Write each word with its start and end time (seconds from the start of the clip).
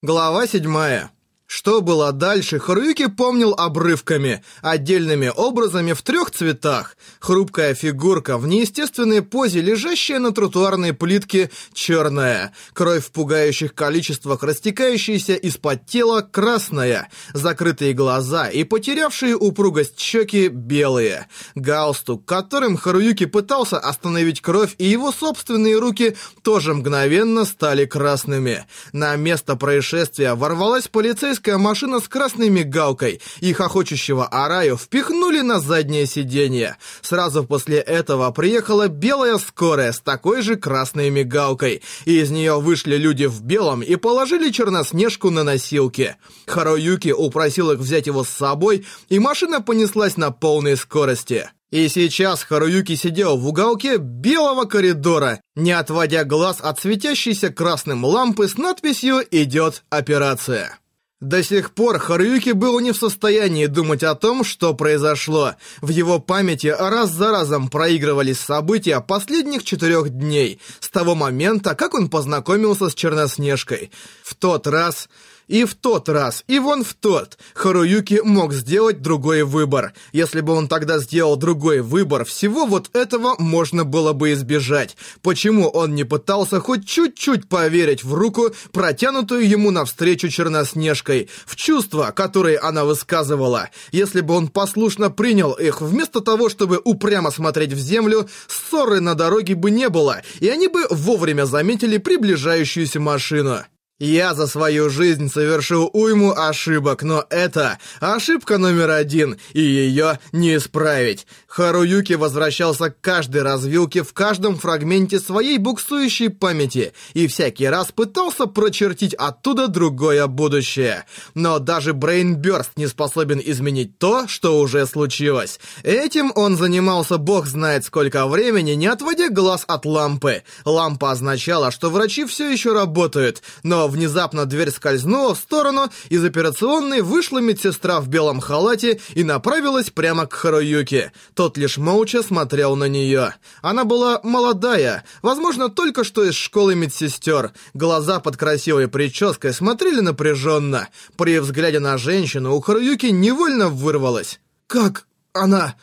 Глава 0.00 0.46
седьмая. 0.46 1.10
Что 1.50 1.80
было 1.80 2.12
дальше, 2.12 2.58
Харуюки 2.58 3.06
помнил 3.06 3.54
обрывками, 3.54 4.44
отдельными 4.60 5.32
образами 5.34 5.94
в 5.94 6.02
трех 6.02 6.30
цветах. 6.30 6.94
Хрупкая 7.20 7.74
фигурка 7.74 8.36
в 8.36 8.46
неестественной 8.46 9.22
позе, 9.22 9.62
лежащая 9.62 10.18
на 10.18 10.32
тротуарной 10.32 10.92
плитке, 10.92 11.50
черная. 11.72 12.52
Кровь 12.74 13.06
в 13.06 13.12
пугающих 13.12 13.74
количествах, 13.74 14.42
растекающаяся 14.42 15.36
из-под 15.36 15.86
тела, 15.86 16.20
красная. 16.20 17.08
Закрытые 17.32 17.94
глаза 17.94 18.48
и 18.50 18.64
потерявшие 18.64 19.34
упругость 19.34 19.98
щеки, 19.98 20.48
белые. 20.48 21.28
Галстук, 21.54 22.26
которым 22.26 22.76
Харуюки 22.76 23.24
пытался 23.24 23.78
остановить 23.78 24.42
кровь, 24.42 24.74
и 24.76 24.84
его 24.84 25.12
собственные 25.12 25.78
руки 25.78 26.14
тоже 26.42 26.74
мгновенно 26.74 27.46
стали 27.46 27.86
красными. 27.86 28.66
На 28.92 29.16
место 29.16 29.56
происшествия 29.56 30.34
ворвалась 30.34 30.88
полицейская 30.88 31.37
полицейская 31.38 31.58
машина 31.58 32.00
с 32.00 32.08
красной 32.08 32.48
мигалкой 32.48 33.20
и 33.40 33.52
хохочущего 33.52 34.26
Араю 34.26 34.76
впихнули 34.76 35.40
на 35.40 35.60
заднее 35.60 36.06
сиденье. 36.06 36.76
Сразу 37.00 37.44
после 37.44 37.78
этого 37.78 38.30
приехала 38.32 38.88
белая 38.88 39.38
скорая 39.38 39.92
с 39.92 40.00
такой 40.00 40.42
же 40.42 40.56
красной 40.56 41.10
мигалкой, 41.10 41.82
и 42.06 42.20
из 42.20 42.30
нее 42.30 42.60
вышли 42.60 42.96
люди 42.96 43.26
в 43.26 43.42
белом 43.42 43.82
и 43.82 43.96
положили 43.96 44.50
Черноснежку 44.50 45.30
на 45.30 45.44
носилки. 45.44 46.16
Харуюки 46.46 47.12
упросил 47.12 47.70
их 47.70 47.78
взять 47.78 48.06
его 48.06 48.24
с 48.24 48.28
собой, 48.28 48.84
и 49.08 49.18
машина 49.18 49.60
понеслась 49.60 50.16
на 50.16 50.30
полной 50.30 50.76
скорости. 50.76 51.48
И 51.70 51.88
сейчас 51.88 52.42
Харуюки 52.42 52.96
сидел 52.96 53.36
в 53.36 53.46
уголке 53.46 53.98
белого 53.98 54.64
коридора, 54.64 55.40
не 55.54 55.72
отводя 55.72 56.24
глаз 56.24 56.58
от 56.60 56.80
светящейся 56.80 57.50
красным 57.50 58.04
лампы 58.04 58.48
с 58.48 58.56
надписью 58.56 59.22
«Идет 59.30 59.84
операция». 59.90 60.78
До 61.20 61.42
сих 61.42 61.72
пор 61.72 61.98
Харуюки 61.98 62.50
был 62.50 62.78
не 62.78 62.92
в 62.92 62.96
состоянии 62.96 63.66
думать 63.66 64.04
о 64.04 64.14
том, 64.14 64.44
что 64.44 64.72
произошло. 64.72 65.54
В 65.80 65.88
его 65.88 66.20
памяти 66.20 66.68
раз 66.68 67.10
за 67.10 67.32
разом 67.32 67.68
проигрывались 67.68 68.38
события 68.38 69.00
последних 69.00 69.64
четырех 69.64 70.10
дней, 70.10 70.60
с 70.78 70.88
того 70.88 71.16
момента, 71.16 71.74
как 71.74 71.94
он 71.94 72.08
познакомился 72.08 72.88
с 72.88 72.94
Черноснежкой. 72.94 73.90
В 74.22 74.36
тот 74.36 74.68
раз 74.68 75.08
и 75.48 75.64
в 75.64 75.74
тот 75.74 76.08
раз, 76.08 76.44
и 76.46 76.58
вон 76.58 76.84
в 76.84 76.94
тот, 76.94 77.38
Харуюки 77.54 78.20
мог 78.22 78.52
сделать 78.52 79.02
другой 79.02 79.42
выбор. 79.42 79.94
Если 80.12 80.40
бы 80.40 80.52
он 80.52 80.68
тогда 80.68 80.98
сделал 80.98 81.36
другой 81.36 81.80
выбор, 81.80 82.24
всего 82.24 82.66
вот 82.66 82.94
этого 82.94 83.34
можно 83.38 83.84
было 83.84 84.12
бы 84.12 84.32
избежать. 84.32 84.96
Почему 85.22 85.68
он 85.68 85.94
не 85.94 86.04
пытался 86.04 86.60
хоть 86.60 86.86
чуть-чуть 86.86 87.48
поверить 87.48 88.04
в 88.04 88.14
руку, 88.14 88.50
протянутую 88.72 89.48
ему 89.48 89.70
навстречу 89.70 90.28
Черноснежкой, 90.28 91.28
в 91.46 91.56
чувства, 91.56 92.12
которые 92.14 92.58
она 92.58 92.84
высказывала? 92.84 93.70
Если 93.90 94.20
бы 94.20 94.34
он 94.34 94.48
послушно 94.48 95.10
принял 95.10 95.52
их, 95.52 95.80
вместо 95.80 96.20
того, 96.20 96.48
чтобы 96.48 96.80
упрямо 96.84 97.30
смотреть 97.30 97.72
в 97.72 97.78
землю, 97.78 98.28
ссоры 98.46 99.00
на 99.00 99.14
дороге 99.14 99.54
бы 99.54 99.70
не 99.70 99.88
было, 99.88 100.22
и 100.40 100.48
они 100.48 100.68
бы 100.68 100.86
вовремя 100.90 101.46
заметили 101.46 101.96
приближающуюся 101.96 103.00
машину. 103.00 103.64
Я 104.00 104.34
за 104.34 104.46
свою 104.46 104.90
жизнь 104.90 105.28
совершил 105.28 105.90
уйму 105.92 106.32
ошибок, 106.32 107.02
но 107.02 107.24
это 107.30 107.78
ошибка 107.98 108.56
номер 108.56 108.90
один, 108.90 109.38
и 109.54 109.60
ее 109.60 110.20
не 110.30 110.54
исправить. 110.54 111.26
Харуюки 111.48 112.12
возвращался 112.12 112.90
к 112.90 113.00
каждой 113.00 113.42
развилке 113.42 114.04
в 114.04 114.12
каждом 114.12 114.56
фрагменте 114.56 115.18
своей 115.18 115.58
буксующей 115.58 116.30
памяти 116.30 116.92
и 117.14 117.26
всякий 117.26 117.66
раз 117.66 117.90
пытался 117.90 118.46
прочертить 118.46 119.14
оттуда 119.14 119.66
другое 119.66 120.28
будущее. 120.28 121.04
Но 121.34 121.58
даже 121.58 121.92
Брейнбёрст 121.92 122.76
не 122.76 122.86
способен 122.86 123.42
изменить 123.44 123.98
то, 123.98 124.28
что 124.28 124.60
уже 124.60 124.86
случилось. 124.86 125.58
Этим 125.82 126.30
он 126.36 126.56
занимался 126.56 127.18
бог 127.18 127.46
знает 127.46 127.84
сколько 127.84 128.28
времени, 128.28 128.72
не 128.72 128.86
отводя 128.86 129.28
глаз 129.28 129.64
от 129.66 129.84
лампы. 129.84 130.44
Лампа 130.64 131.10
означала, 131.10 131.72
что 131.72 131.90
врачи 131.90 132.26
все 132.26 132.48
еще 132.48 132.72
работают, 132.72 133.42
но 133.64 133.87
внезапно 133.88 134.46
дверь 134.46 134.70
скользнула 134.70 135.34
в 135.34 135.38
сторону, 135.38 135.90
из 136.08 136.24
операционной 136.24 137.02
вышла 137.02 137.38
медсестра 137.38 138.00
в 138.00 138.08
белом 138.08 138.40
халате 138.40 139.00
и 139.14 139.24
направилась 139.24 139.90
прямо 139.90 140.26
к 140.26 140.34
Харуюке. 140.34 141.12
Тот 141.34 141.58
лишь 141.58 141.78
молча 141.78 142.22
смотрел 142.22 142.76
на 142.76 142.84
нее. 142.84 143.34
Она 143.62 143.84
была 143.84 144.20
молодая, 144.22 145.04
возможно, 145.22 145.68
только 145.68 146.04
что 146.04 146.24
из 146.24 146.34
школы 146.34 146.74
медсестер. 146.74 147.52
Глаза 147.74 148.20
под 148.20 148.36
красивой 148.36 148.88
прической 148.88 149.52
смотрели 149.52 150.00
напряженно. 150.00 150.88
При 151.16 151.38
взгляде 151.38 151.80
на 151.80 151.98
женщину 151.98 152.54
у 152.54 152.60
Харуюки 152.60 153.06
невольно 153.06 153.68
вырвалось. 153.68 154.40
«Как 154.66 155.06
она? 155.32 155.76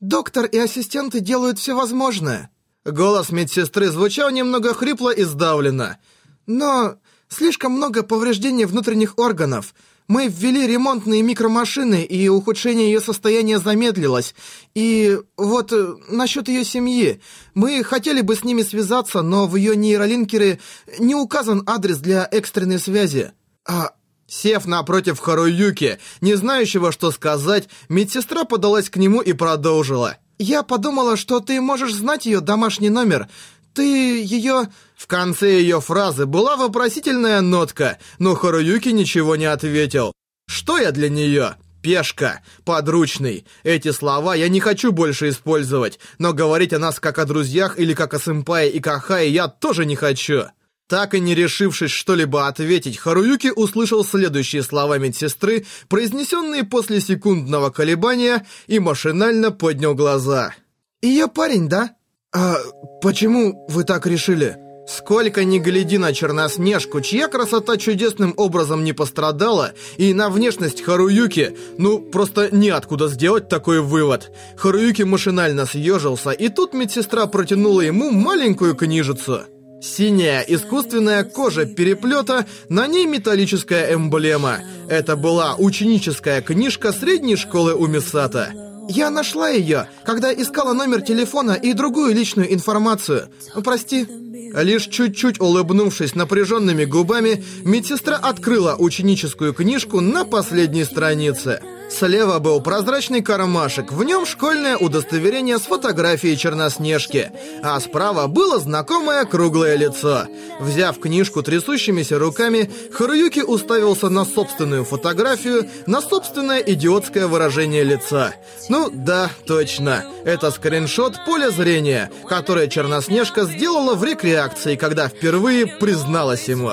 Доктор 0.00 0.46
и 0.46 0.58
ассистенты 0.58 1.20
делают 1.20 1.58
все 1.58 1.74
возможное». 1.74 2.50
Голос 2.84 3.30
медсестры 3.30 3.88
звучал 3.88 4.30
немного 4.30 4.74
хрипло 4.74 5.10
и 5.10 5.24
сдавленно. 5.24 5.98
«Но 6.46 6.96
Слишком 7.28 7.72
много 7.72 8.02
повреждений 8.02 8.64
внутренних 8.64 9.18
органов. 9.18 9.74
Мы 10.06 10.28
ввели 10.28 10.66
ремонтные 10.66 11.22
микромашины, 11.22 12.02
и 12.02 12.28
ухудшение 12.28 12.92
ее 12.92 13.00
состояния 13.00 13.58
замедлилось. 13.58 14.34
И 14.74 15.18
вот 15.38 15.72
э, 15.72 15.94
насчет 16.08 16.48
ее 16.48 16.64
семьи. 16.64 17.22
Мы 17.54 17.82
хотели 17.82 18.20
бы 18.20 18.36
с 18.36 18.44
ними 18.44 18.62
связаться, 18.62 19.22
но 19.22 19.46
в 19.46 19.56
ее 19.56 19.74
нейролинкере 19.76 20.60
не 20.98 21.14
указан 21.14 21.62
адрес 21.66 21.98
для 21.98 22.28
экстренной 22.30 22.78
связи. 22.78 23.32
А 23.66 23.92
Сев 24.26 24.66
напротив 24.66 25.18
Харуюки, 25.18 25.98
не 26.20 26.34
знающего, 26.34 26.92
что 26.92 27.10
сказать, 27.10 27.68
медсестра 27.88 28.44
подалась 28.44 28.90
к 28.90 28.96
нему 28.96 29.20
и 29.20 29.32
продолжила. 29.32 30.16
«Я 30.38 30.62
подумала, 30.62 31.16
что 31.16 31.40
ты 31.40 31.60
можешь 31.60 31.94
знать 31.94 32.26
ее 32.26 32.40
домашний 32.40 32.90
номер. 32.90 33.28
Ты 33.74 34.22
ее...» 34.22 34.68
В 34.96 35.06
конце 35.06 35.60
ее 35.60 35.80
фразы 35.80 36.24
была 36.24 36.56
вопросительная 36.56 37.42
нотка, 37.42 37.98
но 38.18 38.34
Харуюки 38.34 38.88
ничего 38.88 39.36
не 39.36 39.44
ответил. 39.44 40.12
«Что 40.46 40.78
я 40.78 40.92
для 40.92 41.10
нее?» 41.10 41.56
пешка, 41.84 42.40
подручный. 42.64 43.44
Эти 43.62 43.92
слова 43.92 44.34
я 44.34 44.48
не 44.48 44.58
хочу 44.58 44.90
больше 44.90 45.28
использовать, 45.28 45.98
но 46.18 46.32
говорить 46.32 46.72
о 46.72 46.78
нас 46.78 46.98
как 46.98 47.18
о 47.18 47.26
друзьях 47.26 47.78
или 47.78 47.92
как 47.92 48.14
о 48.14 48.18
сэмпае 48.18 48.70
и 48.70 48.80
кахае 48.80 49.30
я 49.30 49.48
тоже 49.48 49.84
не 49.84 49.94
хочу. 49.94 50.44
Так 50.88 51.14
и 51.14 51.20
не 51.20 51.34
решившись 51.34 51.90
что-либо 51.90 52.46
ответить, 52.46 52.96
Харуюки 52.96 53.50
услышал 53.54 54.02
следующие 54.02 54.62
слова 54.62 54.98
медсестры, 54.98 55.66
произнесенные 55.88 56.64
после 56.64 57.02
секундного 57.02 57.68
колебания, 57.68 58.46
и 58.66 58.78
машинально 58.78 59.50
поднял 59.50 59.94
глаза. 59.94 60.54
«Ее 61.02 61.28
парень, 61.28 61.68
да?» 61.68 61.96
«А 62.34 62.56
почему 63.00 63.64
вы 63.68 63.84
так 63.84 64.06
решили?» 64.06 64.56
Сколько 64.86 65.44
ни 65.44 65.58
гляди 65.58 65.96
на 65.96 66.12
Черноснежку, 66.12 67.00
чья 67.00 67.28
красота 67.28 67.78
чудесным 67.78 68.34
образом 68.36 68.84
не 68.84 68.92
пострадала, 68.92 69.72
и 69.96 70.12
на 70.12 70.28
внешность 70.28 70.82
Харуюки, 70.82 71.56
ну, 71.78 72.00
просто 72.00 72.54
неоткуда 72.54 73.08
сделать 73.08 73.48
такой 73.48 73.80
вывод. 73.80 74.30
Харуюки 74.56 75.02
машинально 75.02 75.64
съежился, 75.64 76.32
и 76.32 76.50
тут 76.50 76.74
медсестра 76.74 77.26
протянула 77.26 77.80
ему 77.80 78.10
маленькую 78.10 78.74
книжицу. 78.74 79.44
Синяя 79.80 80.42
искусственная 80.42 81.24
кожа 81.24 81.64
переплета, 81.64 82.46
на 82.68 82.86
ней 82.86 83.06
металлическая 83.06 83.94
эмблема. 83.94 84.58
Это 84.88 85.16
была 85.16 85.54
ученическая 85.56 86.42
книжка 86.42 86.92
средней 86.92 87.36
школы 87.36 87.74
у 87.74 87.86
Мисата. 87.86 88.73
Я 88.88 89.10
нашла 89.10 89.48
ее, 89.48 89.88
когда 90.04 90.32
искала 90.32 90.72
номер 90.72 91.02
телефона 91.02 91.52
и 91.52 91.72
другую 91.72 92.14
личную 92.14 92.52
информацию. 92.52 93.28
Прости. 93.62 94.06
Лишь 94.54 94.86
чуть-чуть 94.86 95.40
улыбнувшись 95.40 96.14
напряженными 96.14 96.84
губами, 96.84 97.42
медсестра 97.64 98.16
открыла 98.16 98.76
ученическую 98.76 99.52
книжку 99.52 100.00
на 100.00 100.24
последней 100.24 100.84
странице. 100.84 101.60
Слева 101.90 102.38
был 102.38 102.60
прозрачный 102.60 103.22
кармашек, 103.22 103.92
в 103.92 104.02
нем 104.04 104.26
школьное 104.26 104.76
удостоверение 104.76 105.58
с 105.58 105.62
фотографией 105.62 106.36
Черноснежки, 106.36 107.30
а 107.62 107.78
справа 107.78 108.26
было 108.26 108.58
знакомое 108.58 109.24
круглое 109.24 109.76
лицо. 109.76 110.26
Взяв 110.60 110.98
книжку 110.98 111.42
трясущимися 111.42 112.18
руками, 112.18 112.70
Харуюки 112.92 113.40
уставился 113.40 114.08
на 114.08 114.24
собственную 114.24 114.84
фотографию, 114.84 115.68
на 115.86 116.00
собственное 116.00 116.58
идиотское 116.58 117.26
выражение 117.26 117.84
лица. 117.84 118.34
Ну 118.68 118.90
да, 118.92 119.30
точно, 119.46 120.04
это 120.24 120.50
скриншот 120.50 121.24
поля 121.24 121.50
зрения, 121.50 122.10
которое 122.28 122.68
Черноснежка 122.68 123.44
сделала 123.44 123.94
в 123.94 124.02
рекреакции, 124.04 124.76
когда 124.76 125.08
впервые 125.08 125.66
призналась 125.66 126.48
ему. 126.48 126.72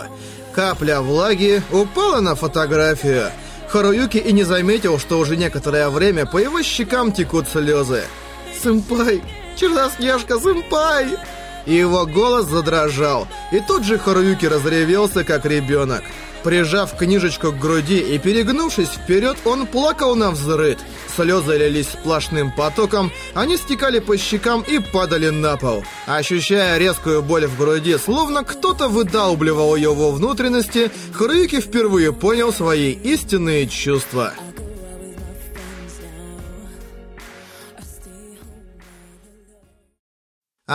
Капля 0.54 1.02
влаги 1.02 1.62
упала 1.72 2.20
на 2.20 2.36
фотографию. 2.36 3.32
Харуюки 3.72 4.18
и 4.18 4.34
не 4.34 4.44
заметил, 4.44 5.00
что 5.00 5.18
уже 5.18 5.38
некоторое 5.38 5.90
время 5.90 6.26
по 6.26 6.38
его 6.38 6.62
щекам 6.62 7.14
текут 7.14 7.48
слезы. 7.48 8.04
«Сэмпай! 8.62 9.24
Черноснежка, 9.56 10.38
сэмпай!» 10.40 11.18
И 11.66 11.76
его 11.76 12.06
голос 12.06 12.48
задрожал, 12.48 13.30
и 13.54 13.62
тут 13.62 13.86
же 13.86 13.98
Харуюки 13.98 14.46
разревелся, 14.46 15.24
как 15.24 15.46
ребенок. 15.46 16.04
Прижав 16.44 16.98
книжечку 16.98 17.52
к 17.52 17.60
груди 17.60 18.00
и 18.00 18.18
перегнувшись 18.18 18.90
вперед, 18.90 19.38
он 19.46 19.68
плакал 19.68 20.16
на 20.16 20.32
взрыд. 20.32 20.80
Слезы 21.16 21.58
лились 21.58 21.90
сплошным 21.90 22.52
потоком, 22.52 23.12
они 23.36 23.58
стекали 23.58 24.00
по 24.00 24.18
щекам 24.18 24.62
и 24.62 24.80
падали 24.80 25.30
на 25.30 25.58
пол. 25.58 25.84
Ощущая 26.08 26.78
резкую 26.78 27.22
боль 27.22 27.46
в 27.46 27.58
груди, 27.58 27.98
словно 27.98 28.44
кто-то 28.44 28.88
выдалбливал 28.88 29.76
его 29.76 30.12
внутренности, 30.12 30.90
Харуюки 31.14 31.62
впервые 31.62 32.12
понял 32.12 32.52
свои 32.52 32.92
истинные 32.92 33.68
чувства. 33.68 34.34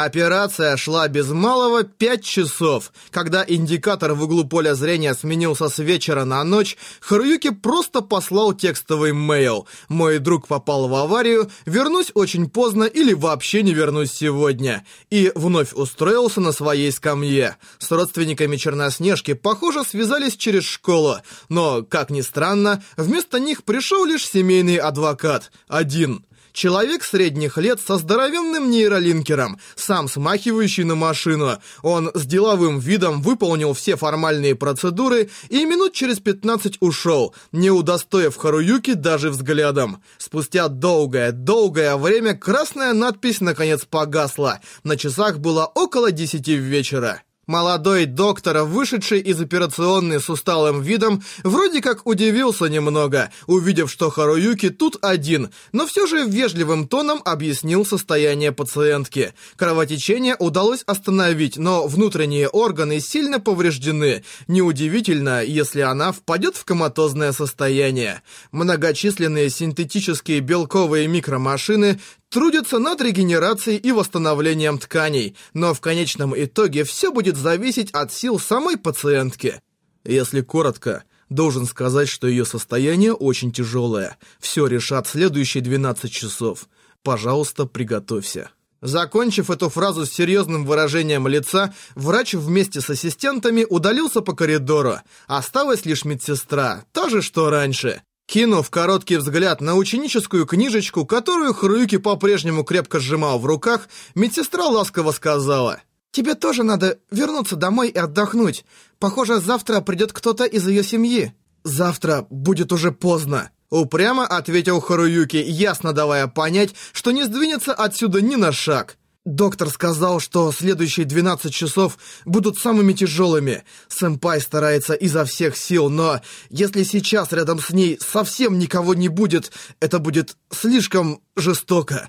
Операция 0.04 0.76
шла 0.76 1.08
без 1.08 1.30
малого 1.30 1.82
пять 1.82 2.22
часов. 2.22 2.92
Когда 3.10 3.42
индикатор 3.48 4.12
в 4.12 4.24
углу 4.24 4.44
поля 4.44 4.74
зрения 4.74 5.14
сменился 5.14 5.70
с 5.70 5.78
вечера 5.78 6.26
на 6.26 6.44
ночь, 6.44 6.76
Харуюки 7.00 7.48
просто 7.48 8.02
послал 8.02 8.52
текстовый 8.52 9.14
мейл. 9.14 9.66
«Мой 9.88 10.18
друг 10.18 10.48
попал 10.48 10.88
в 10.88 10.94
аварию, 10.94 11.50
вернусь 11.64 12.10
очень 12.12 12.50
поздно 12.50 12.84
или 12.84 13.14
вообще 13.14 13.62
не 13.62 13.72
вернусь 13.72 14.12
сегодня». 14.12 14.84
И 15.08 15.32
вновь 15.34 15.72
устроился 15.72 16.42
на 16.42 16.52
своей 16.52 16.92
скамье. 16.92 17.56
С 17.78 17.90
родственниками 17.90 18.58
Черноснежки, 18.58 19.32
похоже, 19.32 19.82
связались 19.82 20.36
через 20.36 20.64
школу. 20.64 21.22
Но, 21.48 21.82
как 21.82 22.10
ни 22.10 22.20
странно, 22.20 22.82
вместо 22.98 23.40
них 23.40 23.64
пришел 23.64 24.04
лишь 24.04 24.28
семейный 24.28 24.76
адвокат. 24.76 25.50
Один. 25.68 26.26
Человек 26.56 27.04
средних 27.04 27.58
лет 27.58 27.80
со 27.86 27.98
здоровенным 27.98 28.70
нейролинкером, 28.70 29.60
сам 29.74 30.08
смахивающий 30.08 30.84
на 30.84 30.94
машину. 30.94 31.58
Он 31.82 32.10
с 32.14 32.24
деловым 32.24 32.78
видом 32.78 33.20
выполнил 33.20 33.74
все 33.74 33.94
формальные 33.96 34.54
процедуры 34.54 35.28
и 35.50 35.66
минут 35.66 35.92
через 35.92 36.18
15 36.18 36.78
ушел, 36.80 37.34
не 37.52 37.70
удостоив 37.70 38.36
Харуюки 38.36 38.94
даже 38.94 39.28
взглядом. 39.28 40.02
Спустя 40.16 40.68
долгое-долгое 40.68 41.94
время 41.96 42.34
красная 42.34 42.94
надпись 42.94 43.42
наконец 43.42 43.84
погасла. 43.84 44.60
На 44.82 44.96
часах 44.96 45.40
было 45.40 45.66
около 45.66 46.10
10 46.10 46.48
вечера. 46.48 47.20
Молодой 47.46 48.06
доктор, 48.06 48.64
вышедший 48.64 49.20
из 49.20 49.40
операционной 49.40 50.20
с 50.20 50.28
усталым 50.28 50.82
видом, 50.82 51.22
вроде 51.44 51.80
как 51.80 52.04
удивился 52.04 52.64
немного, 52.64 53.30
увидев, 53.46 53.88
что 53.88 54.10
Харуюки 54.10 54.70
тут 54.70 54.98
один, 55.00 55.50
но 55.70 55.86
все 55.86 56.08
же 56.08 56.26
вежливым 56.26 56.88
тоном 56.88 57.22
объяснил 57.24 57.86
состояние 57.86 58.50
пациентки. 58.50 59.32
Кровотечение 59.54 60.34
удалось 60.40 60.82
остановить, 60.86 61.56
но 61.56 61.86
внутренние 61.86 62.48
органы 62.48 62.98
сильно 62.98 63.38
повреждены. 63.38 64.24
Неудивительно, 64.48 65.44
если 65.44 65.82
она 65.82 66.10
впадет 66.10 66.56
в 66.56 66.64
коматозное 66.64 67.30
состояние. 67.30 68.22
Многочисленные 68.50 69.50
синтетические 69.50 70.40
белковые 70.40 71.06
микромашины 71.06 72.00
трудятся 72.36 72.78
над 72.78 73.00
регенерацией 73.00 73.78
и 73.78 73.92
восстановлением 73.92 74.78
тканей, 74.78 75.34
но 75.54 75.72
в 75.72 75.80
конечном 75.80 76.34
итоге 76.36 76.84
все 76.84 77.10
будет 77.10 77.34
зависеть 77.34 77.90
от 77.92 78.12
сил 78.12 78.38
самой 78.38 78.76
пациентки. 78.76 79.62
Если 80.04 80.42
коротко, 80.42 81.04
должен 81.30 81.64
сказать, 81.64 82.10
что 82.10 82.26
ее 82.26 82.44
состояние 82.44 83.14
очень 83.14 83.52
тяжелое. 83.52 84.18
Все 84.38 84.66
решат 84.66 85.06
следующие 85.06 85.62
12 85.62 86.12
часов. 86.12 86.68
Пожалуйста, 87.02 87.64
приготовься. 87.64 88.50
Закончив 88.82 89.48
эту 89.48 89.70
фразу 89.70 90.04
с 90.04 90.12
серьезным 90.12 90.66
выражением 90.66 91.26
лица, 91.28 91.72
врач 91.94 92.34
вместе 92.34 92.82
с 92.82 92.90
ассистентами 92.90 93.64
удалился 93.66 94.20
по 94.20 94.34
коридору. 94.34 94.96
Осталась 95.26 95.86
лишь 95.86 96.04
медсестра, 96.04 96.84
та 96.92 97.08
же, 97.08 97.22
что 97.22 97.48
раньше. 97.48 98.02
Кинув 98.26 98.70
короткий 98.70 99.16
взгляд 99.16 99.60
на 99.60 99.76
ученическую 99.76 100.46
книжечку, 100.46 101.06
которую 101.06 101.54
Хруюки 101.54 101.96
по-прежнему 101.96 102.64
крепко 102.64 102.98
сжимал 102.98 103.38
в 103.38 103.46
руках, 103.46 103.88
медсестра 104.16 104.66
ласково 104.66 105.12
сказала. 105.12 105.80
«Тебе 106.10 106.34
тоже 106.34 106.64
надо 106.64 106.98
вернуться 107.10 107.54
домой 107.54 107.88
и 107.88 107.98
отдохнуть. 107.98 108.64
Похоже, 108.98 109.38
завтра 109.38 109.80
придет 109.80 110.12
кто-то 110.12 110.44
из 110.44 110.66
ее 110.66 110.82
семьи». 110.82 111.34
«Завтра 111.62 112.26
будет 112.30 112.72
уже 112.72 112.90
поздно»,— 112.90 113.50
упрямо 113.70 114.26
ответил 114.26 114.80
Харуюки, 114.80 115.36
ясно 115.36 115.92
давая 115.92 116.26
понять, 116.26 116.74
что 116.92 117.10
не 117.10 117.24
сдвинется 117.24 117.74
отсюда 117.74 118.20
ни 118.20 118.36
на 118.36 118.52
шаг. 118.52 118.96
Доктор 119.26 119.70
сказал, 119.70 120.20
что 120.20 120.52
следующие 120.52 121.04
12 121.04 121.52
часов 121.52 121.98
будут 122.24 122.58
самыми 122.58 122.92
тяжелыми. 122.92 123.64
Сэмпай 123.88 124.40
старается 124.40 124.94
изо 124.94 125.24
всех 125.24 125.56
сил, 125.56 125.90
но 125.90 126.20
если 126.48 126.84
сейчас 126.84 127.32
рядом 127.32 127.58
с 127.58 127.70
ней 127.70 127.98
совсем 128.00 128.56
никого 128.56 128.94
не 128.94 129.08
будет, 129.08 129.50
это 129.80 129.98
будет 129.98 130.36
слишком 130.52 131.20
жестоко. 131.34 132.08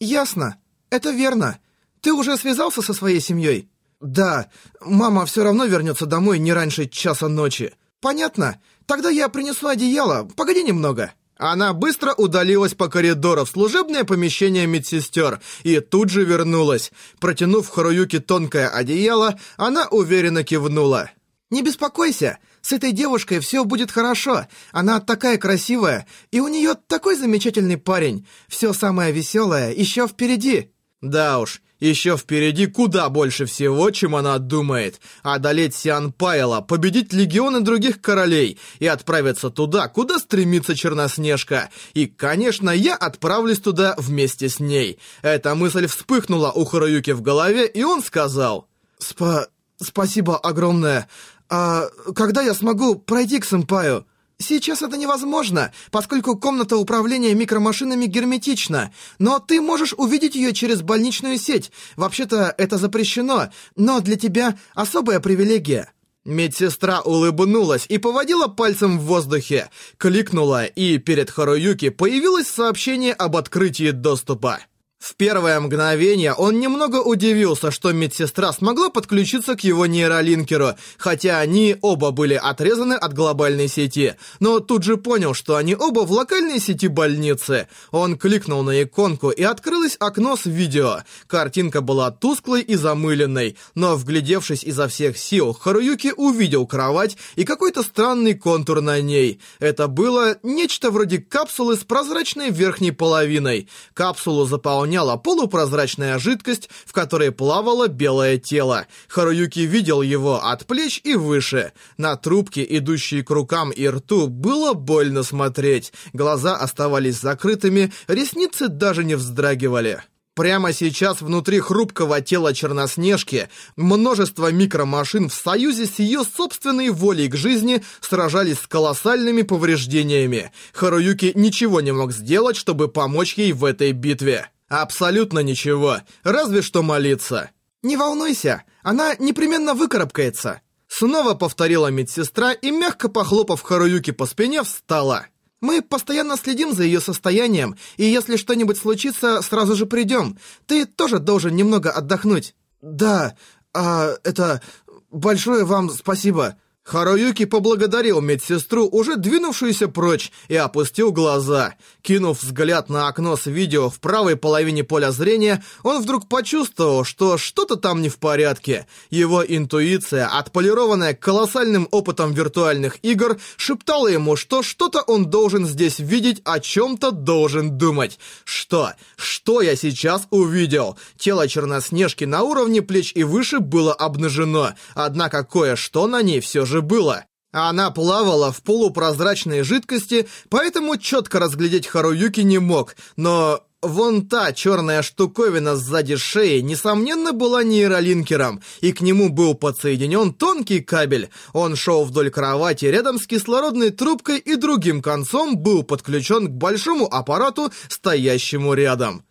Ясно. 0.00 0.56
Это 0.90 1.10
верно. 1.10 1.60
Ты 2.00 2.12
уже 2.12 2.36
связался 2.36 2.82
со 2.82 2.94
своей 2.94 3.20
семьей? 3.20 3.68
Да. 4.00 4.50
Мама 4.80 5.24
все 5.24 5.44
равно 5.44 5.66
вернется 5.66 6.04
домой 6.04 6.40
не 6.40 6.52
раньше 6.52 6.88
часа 6.88 7.28
ночи. 7.28 7.74
Понятно. 8.00 8.60
Тогда 8.86 9.08
я 9.08 9.28
принесу 9.28 9.68
одеяло. 9.68 10.28
Погоди 10.36 10.64
немного. 10.64 11.12
Она 11.38 11.74
быстро 11.74 12.14
удалилась 12.14 12.74
по 12.74 12.88
коридору 12.88 13.44
в 13.44 13.50
служебное 13.50 14.04
помещение 14.04 14.66
медсестер 14.66 15.40
и 15.64 15.80
тут 15.80 16.08
же 16.08 16.24
вернулась. 16.24 16.92
Протянув 17.20 17.68
Харуюке 17.68 18.20
тонкое 18.20 18.68
одеяло, 18.68 19.38
она 19.56 19.86
уверенно 19.88 20.44
кивнула. 20.44 21.10
«Не 21.50 21.62
беспокойся, 21.62 22.38
с 22.62 22.72
этой 22.72 22.90
девушкой 22.90 23.40
все 23.40 23.64
будет 23.64 23.92
хорошо. 23.92 24.46
Она 24.72 24.98
такая 24.98 25.36
красивая, 25.36 26.06
и 26.32 26.40
у 26.40 26.48
нее 26.48 26.74
такой 26.88 27.16
замечательный 27.16 27.76
парень. 27.76 28.26
Все 28.48 28.72
самое 28.72 29.12
веселое 29.12 29.72
еще 29.72 30.08
впереди». 30.08 30.72
Да 31.02 31.38
уж, 31.38 31.60
еще 31.80 32.16
впереди 32.16 32.66
куда 32.66 33.08
больше 33.08 33.46
всего, 33.46 33.90
чем 33.90 34.16
она 34.16 34.38
думает. 34.38 35.00
Одолеть 35.22 35.74
Сиан 35.74 36.12
Пайла, 36.12 36.60
победить 36.60 37.12
легионы 37.12 37.60
других 37.60 38.00
королей 38.00 38.58
и 38.78 38.86
отправиться 38.86 39.50
туда, 39.50 39.88
куда 39.88 40.18
стремится 40.18 40.74
Черноснежка. 40.74 41.70
И, 41.94 42.06
конечно, 42.06 42.70
я 42.70 42.94
отправлюсь 42.96 43.60
туда 43.60 43.94
вместе 43.98 44.48
с 44.48 44.60
ней. 44.60 44.98
Эта 45.22 45.54
мысль 45.54 45.86
вспыхнула 45.86 46.50
у 46.52 46.64
Харуюки 46.64 47.10
в 47.10 47.22
голове, 47.22 47.66
и 47.66 47.82
он 47.82 48.02
сказал... 48.02 48.68
«Спа... 48.98 49.48
спасибо 49.76 50.38
огромное. 50.38 51.06
А 51.50 51.88
когда 52.14 52.40
я 52.42 52.54
смогу 52.54 52.96
пройти 52.96 53.38
к 53.38 53.44
сэмпаю?» 53.44 54.06
Сейчас 54.38 54.82
это 54.82 54.98
невозможно, 54.98 55.72
поскольку 55.90 56.36
комната 56.36 56.76
управления 56.76 57.34
микромашинами 57.34 58.04
герметична. 58.04 58.92
Но 59.18 59.38
ты 59.38 59.62
можешь 59.62 59.94
увидеть 59.96 60.34
ее 60.34 60.52
через 60.52 60.82
больничную 60.82 61.38
сеть. 61.38 61.72
Вообще-то 61.96 62.54
это 62.58 62.76
запрещено, 62.76 63.48
но 63.76 64.00
для 64.00 64.16
тебя 64.16 64.58
особая 64.74 65.20
привилегия». 65.20 65.92
Медсестра 66.26 67.02
улыбнулась 67.02 67.86
и 67.88 67.98
поводила 67.98 68.48
пальцем 68.48 68.98
в 68.98 69.04
воздухе, 69.04 69.70
кликнула, 69.96 70.64
и 70.64 70.98
перед 70.98 71.30
Харуюки 71.30 71.90
появилось 71.90 72.48
сообщение 72.48 73.12
об 73.12 73.36
открытии 73.36 73.92
доступа. 73.92 74.58
В 75.06 75.14
первое 75.14 75.60
мгновение 75.60 76.34
он 76.34 76.58
немного 76.58 76.96
удивился, 76.96 77.70
что 77.70 77.92
медсестра 77.92 78.52
смогла 78.52 78.90
подключиться 78.90 79.54
к 79.54 79.60
его 79.60 79.86
нейролинкеру, 79.86 80.72
хотя 80.98 81.38
они 81.38 81.76
оба 81.80 82.10
были 82.10 82.34
отрезаны 82.34 82.94
от 82.94 83.14
глобальной 83.14 83.68
сети, 83.68 84.16
но 84.40 84.58
тут 84.58 84.82
же 84.82 84.96
понял, 84.96 85.32
что 85.32 85.54
они 85.54 85.76
оба 85.76 86.00
в 86.00 86.10
локальной 86.10 86.58
сети 86.58 86.88
больницы. 86.88 87.68
Он 87.92 88.18
кликнул 88.18 88.64
на 88.64 88.82
иконку 88.82 89.30
и 89.30 89.44
открылось 89.44 89.96
окно 90.00 90.36
с 90.36 90.44
видео. 90.44 91.04
Картинка 91.28 91.82
была 91.82 92.10
тусклой 92.10 92.62
и 92.62 92.74
замыленной, 92.74 93.56
но 93.76 93.94
вглядевшись 93.94 94.64
изо 94.64 94.88
всех 94.88 95.18
сил, 95.18 95.52
Харуюки 95.52 96.14
увидел 96.16 96.66
кровать 96.66 97.16
и 97.36 97.44
какой-то 97.44 97.84
странный 97.84 98.34
контур 98.34 98.80
на 98.80 99.00
ней. 99.00 99.40
Это 99.60 99.86
было 99.86 100.36
нечто 100.42 100.90
вроде 100.90 101.18
капсулы 101.18 101.76
с 101.76 101.84
прозрачной 101.84 102.50
верхней 102.50 102.90
половиной. 102.90 103.68
Капсулу 103.94 104.46
заполнял 104.46 104.95
наполняла 104.96 105.16
полупрозрачная 105.18 106.18
жидкость, 106.18 106.70
в 106.86 106.92
которой 106.92 107.30
плавало 107.30 107.88
белое 107.88 108.38
тело. 108.38 108.86
Харуюки 109.08 109.60
видел 109.60 110.00
его 110.02 110.42
от 110.42 110.66
плеч 110.66 111.00
и 111.04 111.14
выше. 111.14 111.72
На 111.98 112.16
трубке, 112.16 112.64
идущей 112.68 113.22
к 113.22 113.30
рукам 113.30 113.70
и 113.70 113.86
рту, 113.86 114.28
было 114.28 114.72
больно 114.72 115.22
смотреть. 115.22 115.92
Глаза 116.14 116.56
оставались 116.56 117.20
закрытыми, 117.20 117.92
ресницы 118.08 118.68
даже 118.68 119.04
не 119.04 119.16
вздрагивали. 119.16 120.02
Прямо 120.34 120.72
сейчас 120.72 121.22
внутри 121.22 121.60
хрупкого 121.60 122.20
тела 122.20 122.52
Черноснежки 122.52 123.48
множество 123.76 124.52
микромашин 124.52 125.28
в 125.28 125.34
союзе 125.34 125.86
с 125.86 125.98
ее 125.98 126.24
собственной 126.24 126.90
волей 126.90 127.28
к 127.28 127.36
жизни 127.36 127.82
сражались 128.00 128.60
с 128.60 128.66
колоссальными 128.66 129.42
повреждениями. 129.42 130.52
Харуюки 130.72 131.32
ничего 131.34 131.80
не 131.80 131.92
мог 131.92 132.12
сделать, 132.12 132.56
чтобы 132.56 132.88
помочь 132.88 133.34
ей 133.38 133.52
в 133.52 133.64
этой 133.64 133.92
битве. 133.92 134.50
Абсолютно 134.68 135.40
ничего, 135.40 135.98
разве 136.24 136.62
что 136.62 136.82
молиться. 136.82 137.50
Не 137.82 137.96
волнуйся, 137.96 138.64
она 138.82 139.14
непременно 139.18 139.74
выкарабкается. 139.74 140.60
Снова 140.88 141.34
повторила 141.34 141.88
медсестра 141.88 142.52
и, 142.52 142.70
мягко 142.70 143.08
похлопав 143.08 143.62
Харуюки 143.62 144.12
по 144.12 144.26
спине, 144.26 144.62
встала. 144.62 145.26
«Мы 145.60 145.82
постоянно 145.82 146.36
следим 146.36 146.72
за 146.72 146.84
ее 146.84 147.00
состоянием, 147.00 147.76
и 147.96 148.04
если 148.04 148.36
что-нибудь 148.36 148.76
случится, 148.76 149.40
сразу 149.42 149.74
же 149.74 149.86
придем. 149.86 150.38
Ты 150.66 150.84
тоже 150.84 151.18
должен 151.18 151.56
немного 151.56 151.90
отдохнуть». 151.90 152.54
«Да, 152.82 153.36
а 153.74 154.14
это... 154.22 154.62
Большое 155.10 155.64
вам 155.64 155.90
спасибо». 155.90 156.56
Харуюки 156.86 157.46
поблагодарил 157.46 158.20
медсестру, 158.20 158.88
уже 158.88 159.16
двинувшуюся 159.16 159.88
прочь, 159.88 160.30
и 160.46 160.54
опустил 160.54 161.10
глаза. 161.10 161.74
Кинув 162.00 162.40
взгляд 162.40 162.88
на 162.88 163.08
окно 163.08 163.36
с 163.36 163.46
видео 163.46 163.90
в 163.90 163.98
правой 163.98 164.36
половине 164.36 164.84
поля 164.84 165.10
зрения, 165.10 165.64
он 165.82 166.00
вдруг 166.00 166.28
почувствовал, 166.28 167.02
что 167.02 167.38
что-то 167.38 167.74
там 167.74 168.02
не 168.02 168.08
в 168.08 168.18
порядке. 168.18 168.86
Его 169.10 169.44
интуиция, 169.44 170.28
отполированная 170.28 171.14
колоссальным 171.14 171.88
опытом 171.90 172.32
виртуальных 172.32 172.98
игр, 173.02 173.36
шептала 173.56 174.06
ему, 174.06 174.36
что 174.36 174.62
что-то 174.62 175.02
он 175.02 175.28
должен 175.28 175.66
здесь 175.66 175.98
видеть, 175.98 176.40
о 176.44 176.60
чем-то 176.60 177.10
должен 177.10 177.78
думать. 177.78 178.20
Что? 178.44 178.92
Что 179.16 179.60
я 179.60 179.74
сейчас 179.74 180.28
увидел? 180.30 180.96
Тело 181.18 181.48
Черноснежки 181.48 182.22
на 182.22 182.44
уровне 182.44 182.80
плеч 182.80 183.10
и 183.16 183.24
выше 183.24 183.58
было 183.58 183.92
обнажено, 183.92 184.74
однако 184.94 185.42
кое-что 185.42 186.06
на 186.06 186.22
ней 186.22 186.38
все 186.38 186.64
же 186.64 186.75
было. 186.82 187.24
Она 187.52 187.90
плавала 187.90 188.52
в 188.52 188.62
полупрозрачной 188.62 189.62
жидкости, 189.62 190.28
поэтому 190.50 190.98
четко 190.98 191.38
разглядеть 191.38 191.86
Харуюки 191.86 192.40
не 192.40 192.58
мог, 192.58 192.96
но 193.16 193.62
вон 193.80 194.26
та 194.28 194.52
черная 194.52 195.02
штуковина 195.02 195.76
сзади 195.76 196.16
шеи, 196.16 196.60
несомненно, 196.60 197.32
была 197.32 197.62
нейролинкером, 197.62 198.60
и 198.80 198.92
к 198.92 199.00
нему 199.00 199.30
был 199.30 199.54
подсоединен 199.54 200.34
тонкий 200.34 200.80
кабель. 200.80 201.30
Он 201.52 201.76
шел 201.76 202.04
вдоль 202.04 202.30
кровати 202.30 202.86
рядом 202.86 203.18
с 203.18 203.26
кислородной 203.26 203.90
трубкой 203.90 204.38
и 204.38 204.56
другим 204.56 205.00
концом 205.00 205.56
был 205.56 205.82
подключен 205.82 206.48
к 206.48 206.50
большому 206.50 207.06
аппарату, 207.06 207.72
стоящему 207.88 208.74
рядом. 208.74 209.24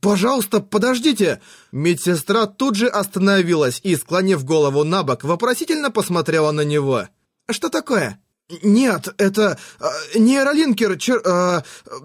«Пожалуйста, 0.00 0.60
подождите!» 0.60 1.40
Медсестра 1.72 2.46
тут 2.46 2.76
же 2.76 2.86
остановилась 2.86 3.80
и, 3.82 3.96
склонив 3.96 4.44
голову 4.44 4.84
на 4.84 5.02
бок, 5.02 5.24
вопросительно 5.24 5.90
посмотрела 5.90 6.52
на 6.52 6.62
него. 6.62 7.08
«Что 7.50 7.68
такое?» 7.68 8.20
«Нет, 8.62 9.14
это... 9.18 9.58
Э, 9.80 10.18
нейролинкер, 10.18 10.98
чер... 10.98 11.20
Э, 11.24 11.62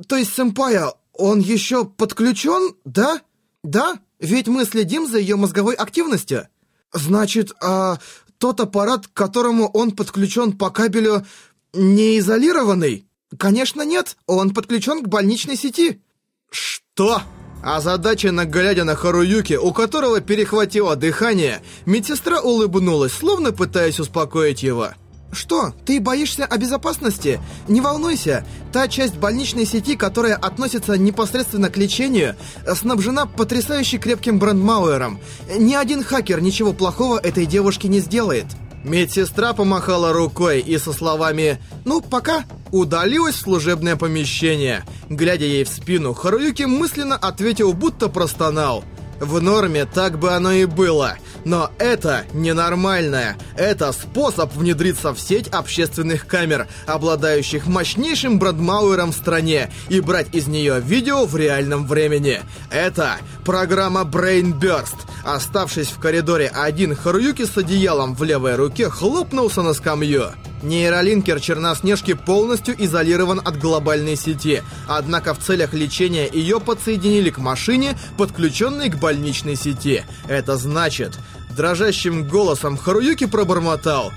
то 0.07 0.15
есть 0.15 0.33
сэмпая, 0.33 0.93
он 1.13 1.39
еще 1.39 1.85
подключен, 1.85 2.75
да? 2.85 3.21
Да? 3.63 3.99
Ведь 4.19 4.47
мы 4.47 4.65
следим 4.65 5.07
за 5.07 5.19
ее 5.19 5.35
мозговой 5.35 5.75
активностью. 5.75 6.47
Значит, 6.93 7.51
а 7.61 7.99
тот 8.37 8.59
аппарат, 8.59 9.07
к 9.07 9.13
которому 9.13 9.67
он 9.67 9.91
подключен 9.91 10.57
по 10.57 10.69
кабелю, 10.69 11.25
не 11.73 12.19
изолированный? 12.19 13.07
Конечно, 13.37 13.81
нет, 13.81 14.15
он 14.25 14.53
подключен 14.53 15.03
к 15.03 15.07
больничной 15.07 15.57
сети». 15.57 16.01
«Что?» 16.49 17.21
Озадаченно 17.63 18.45
глядя 18.45 18.83
на 18.83 18.95
Харуюки, 18.95 19.55
у 19.55 19.73
которого 19.73 20.21
перехватило 20.21 20.95
дыхание, 20.95 21.61
медсестра 21.85 22.39
улыбнулась, 22.39 23.13
словно 23.13 23.51
пытаясь 23.51 23.99
успокоить 23.99 24.63
его. 24.63 24.89
«Что, 25.33 25.73
ты 25.85 25.99
боишься 25.99 26.45
о 26.45 26.57
безопасности? 26.57 27.41
Не 27.67 27.81
волнуйся, 27.81 28.45
та 28.71 28.87
часть 28.87 29.17
больничной 29.17 29.65
сети, 29.65 29.97
которая 29.97 30.35
относится 30.35 30.97
непосредственно 30.97 31.69
к 31.69 31.75
лечению, 31.75 32.35
снабжена 32.73 33.25
потрясающе 33.25 33.97
крепким 33.97 34.39
брендмауэром. 34.39 35.19
Ни 35.59 35.73
один 35.73 36.01
хакер 36.03 36.39
ничего 36.39 36.71
плохого 36.71 37.19
этой 37.19 37.45
девушке 37.45 37.89
не 37.89 37.99
сделает». 37.99 38.45
Медсестра 38.87 39.53
помахала 39.53 40.13
рукой 40.13 40.61
и 40.61 40.77
со 40.77 40.93
словами 40.93 41.59
«Ну, 41.83 42.01
пока» 42.01 42.45
удалилась 42.71 43.35
в 43.35 43.41
служебное 43.41 43.97
помещение. 43.97 44.85
Глядя 45.09 45.45
ей 45.45 45.65
в 45.65 45.69
спину, 45.69 46.13
Харуюки 46.13 46.63
мысленно 46.63 47.15
ответил, 47.15 47.73
будто 47.73 48.07
простонал– 48.07 48.83
в 49.19 49.41
норме 49.41 49.85
так 49.85 50.19
бы 50.19 50.31
оно 50.31 50.51
и 50.51 50.65
было. 50.65 51.17
Но 51.47 51.71
это 51.79 52.25
ненормальное. 52.33 53.37
Это 53.55 53.93
способ 53.93 54.53
внедриться 54.53 55.13
в 55.13 55.19
сеть 55.21 55.47
общественных 55.47 56.27
камер, 56.27 56.67
обладающих 56.85 57.67
мощнейшим 57.67 58.37
бродмауэром 58.37 59.13
в 59.13 59.15
стране, 59.15 59.71
и 59.87 60.01
брать 60.01 60.27
из 60.35 60.47
нее 60.47 60.81
видео 60.81 61.25
в 61.25 61.37
реальном 61.37 61.87
времени. 61.87 62.41
Это 62.69 63.15
программа 63.45 64.01
Brain 64.01 64.59
Burst. 64.59 64.97
Оставшись 65.23 65.87
в 65.87 65.99
коридоре 65.99 66.51
один, 66.53 66.93
Харуюки 66.93 67.45
с 67.45 67.57
одеялом 67.57 68.13
в 68.13 68.23
левой 68.23 68.55
руке 68.55 68.89
хлопнулся 68.89 69.61
на 69.61 69.73
скамью. 69.73 70.33
Нейролинкер 70.63 71.39
Черноснежки 71.39 72.13
полностью 72.13 72.75
изолирован 72.77 73.39
от 73.39 73.57
глобальной 73.57 74.17
сети, 74.17 74.63
однако 74.87 75.33
в 75.33 75.39
целях 75.39 75.73
лечения 75.73 76.27
ее 76.27 76.59
подсоединили 76.59 77.29
к 77.29 77.37
машине, 77.37 77.97
подключенной 78.17 78.89
к 78.89 78.97
больничной 78.97 79.55
сети. 79.55 80.03
Это 80.27 80.57
значит... 80.57 81.17
Дрожащим 81.57 82.27
голосом 82.27 82.77
Харуюки 82.77 83.25
пробормотал 83.25 84.13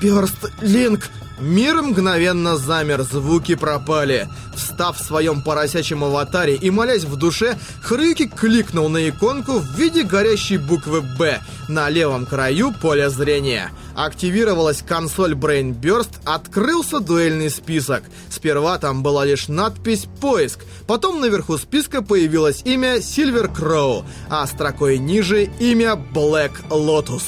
«Бёрст 0.00 0.52
Линк!» 0.60 1.10
Мир 1.38 1.82
мгновенно 1.82 2.56
замер, 2.56 3.02
звуки 3.02 3.56
пропали. 3.56 4.28
Встав 4.54 4.98
в 4.98 5.04
своем 5.04 5.42
поросячьем 5.42 6.02
аватаре 6.02 6.54
и 6.54 6.70
молясь 6.70 7.04
в 7.04 7.16
душе, 7.16 7.58
Хрюки 7.82 8.26
кликнул 8.26 8.88
на 8.88 9.08
иконку 9.08 9.58
в 9.58 9.70
виде 9.76 10.02
горящей 10.02 10.56
буквы 10.56 11.02
«Б» 11.02 11.40
на 11.68 11.90
левом 11.90 12.24
краю 12.24 12.72
поля 12.72 13.10
зрения. 13.10 13.70
Активировалась 13.94 14.82
консоль 14.82 15.34
Brain 15.34 15.78
Burst, 15.78 16.20
открылся 16.24 17.00
дуэльный 17.00 17.50
список. 17.50 18.04
Сперва 18.30 18.78
там 18.78 19.02
была 19.02 19.26
лишь 19.26 19.48
надпись 19.48 20.06
«Поиск», 20.20 20.60
потом 20.86 21.20
наверху 21.20 21.58
списка 21.58 22.00
появилось 22.00 22.62
имя 22.64 22.96
Silver 22.96 23.54
Crow, 23.54 24.04
а 24.30 24.46
строкой 24.46 24.96
ниже 24.96 25.44
имя 25.58 26.00
Black 26.14 26.52
Lotus. 26.70 27.24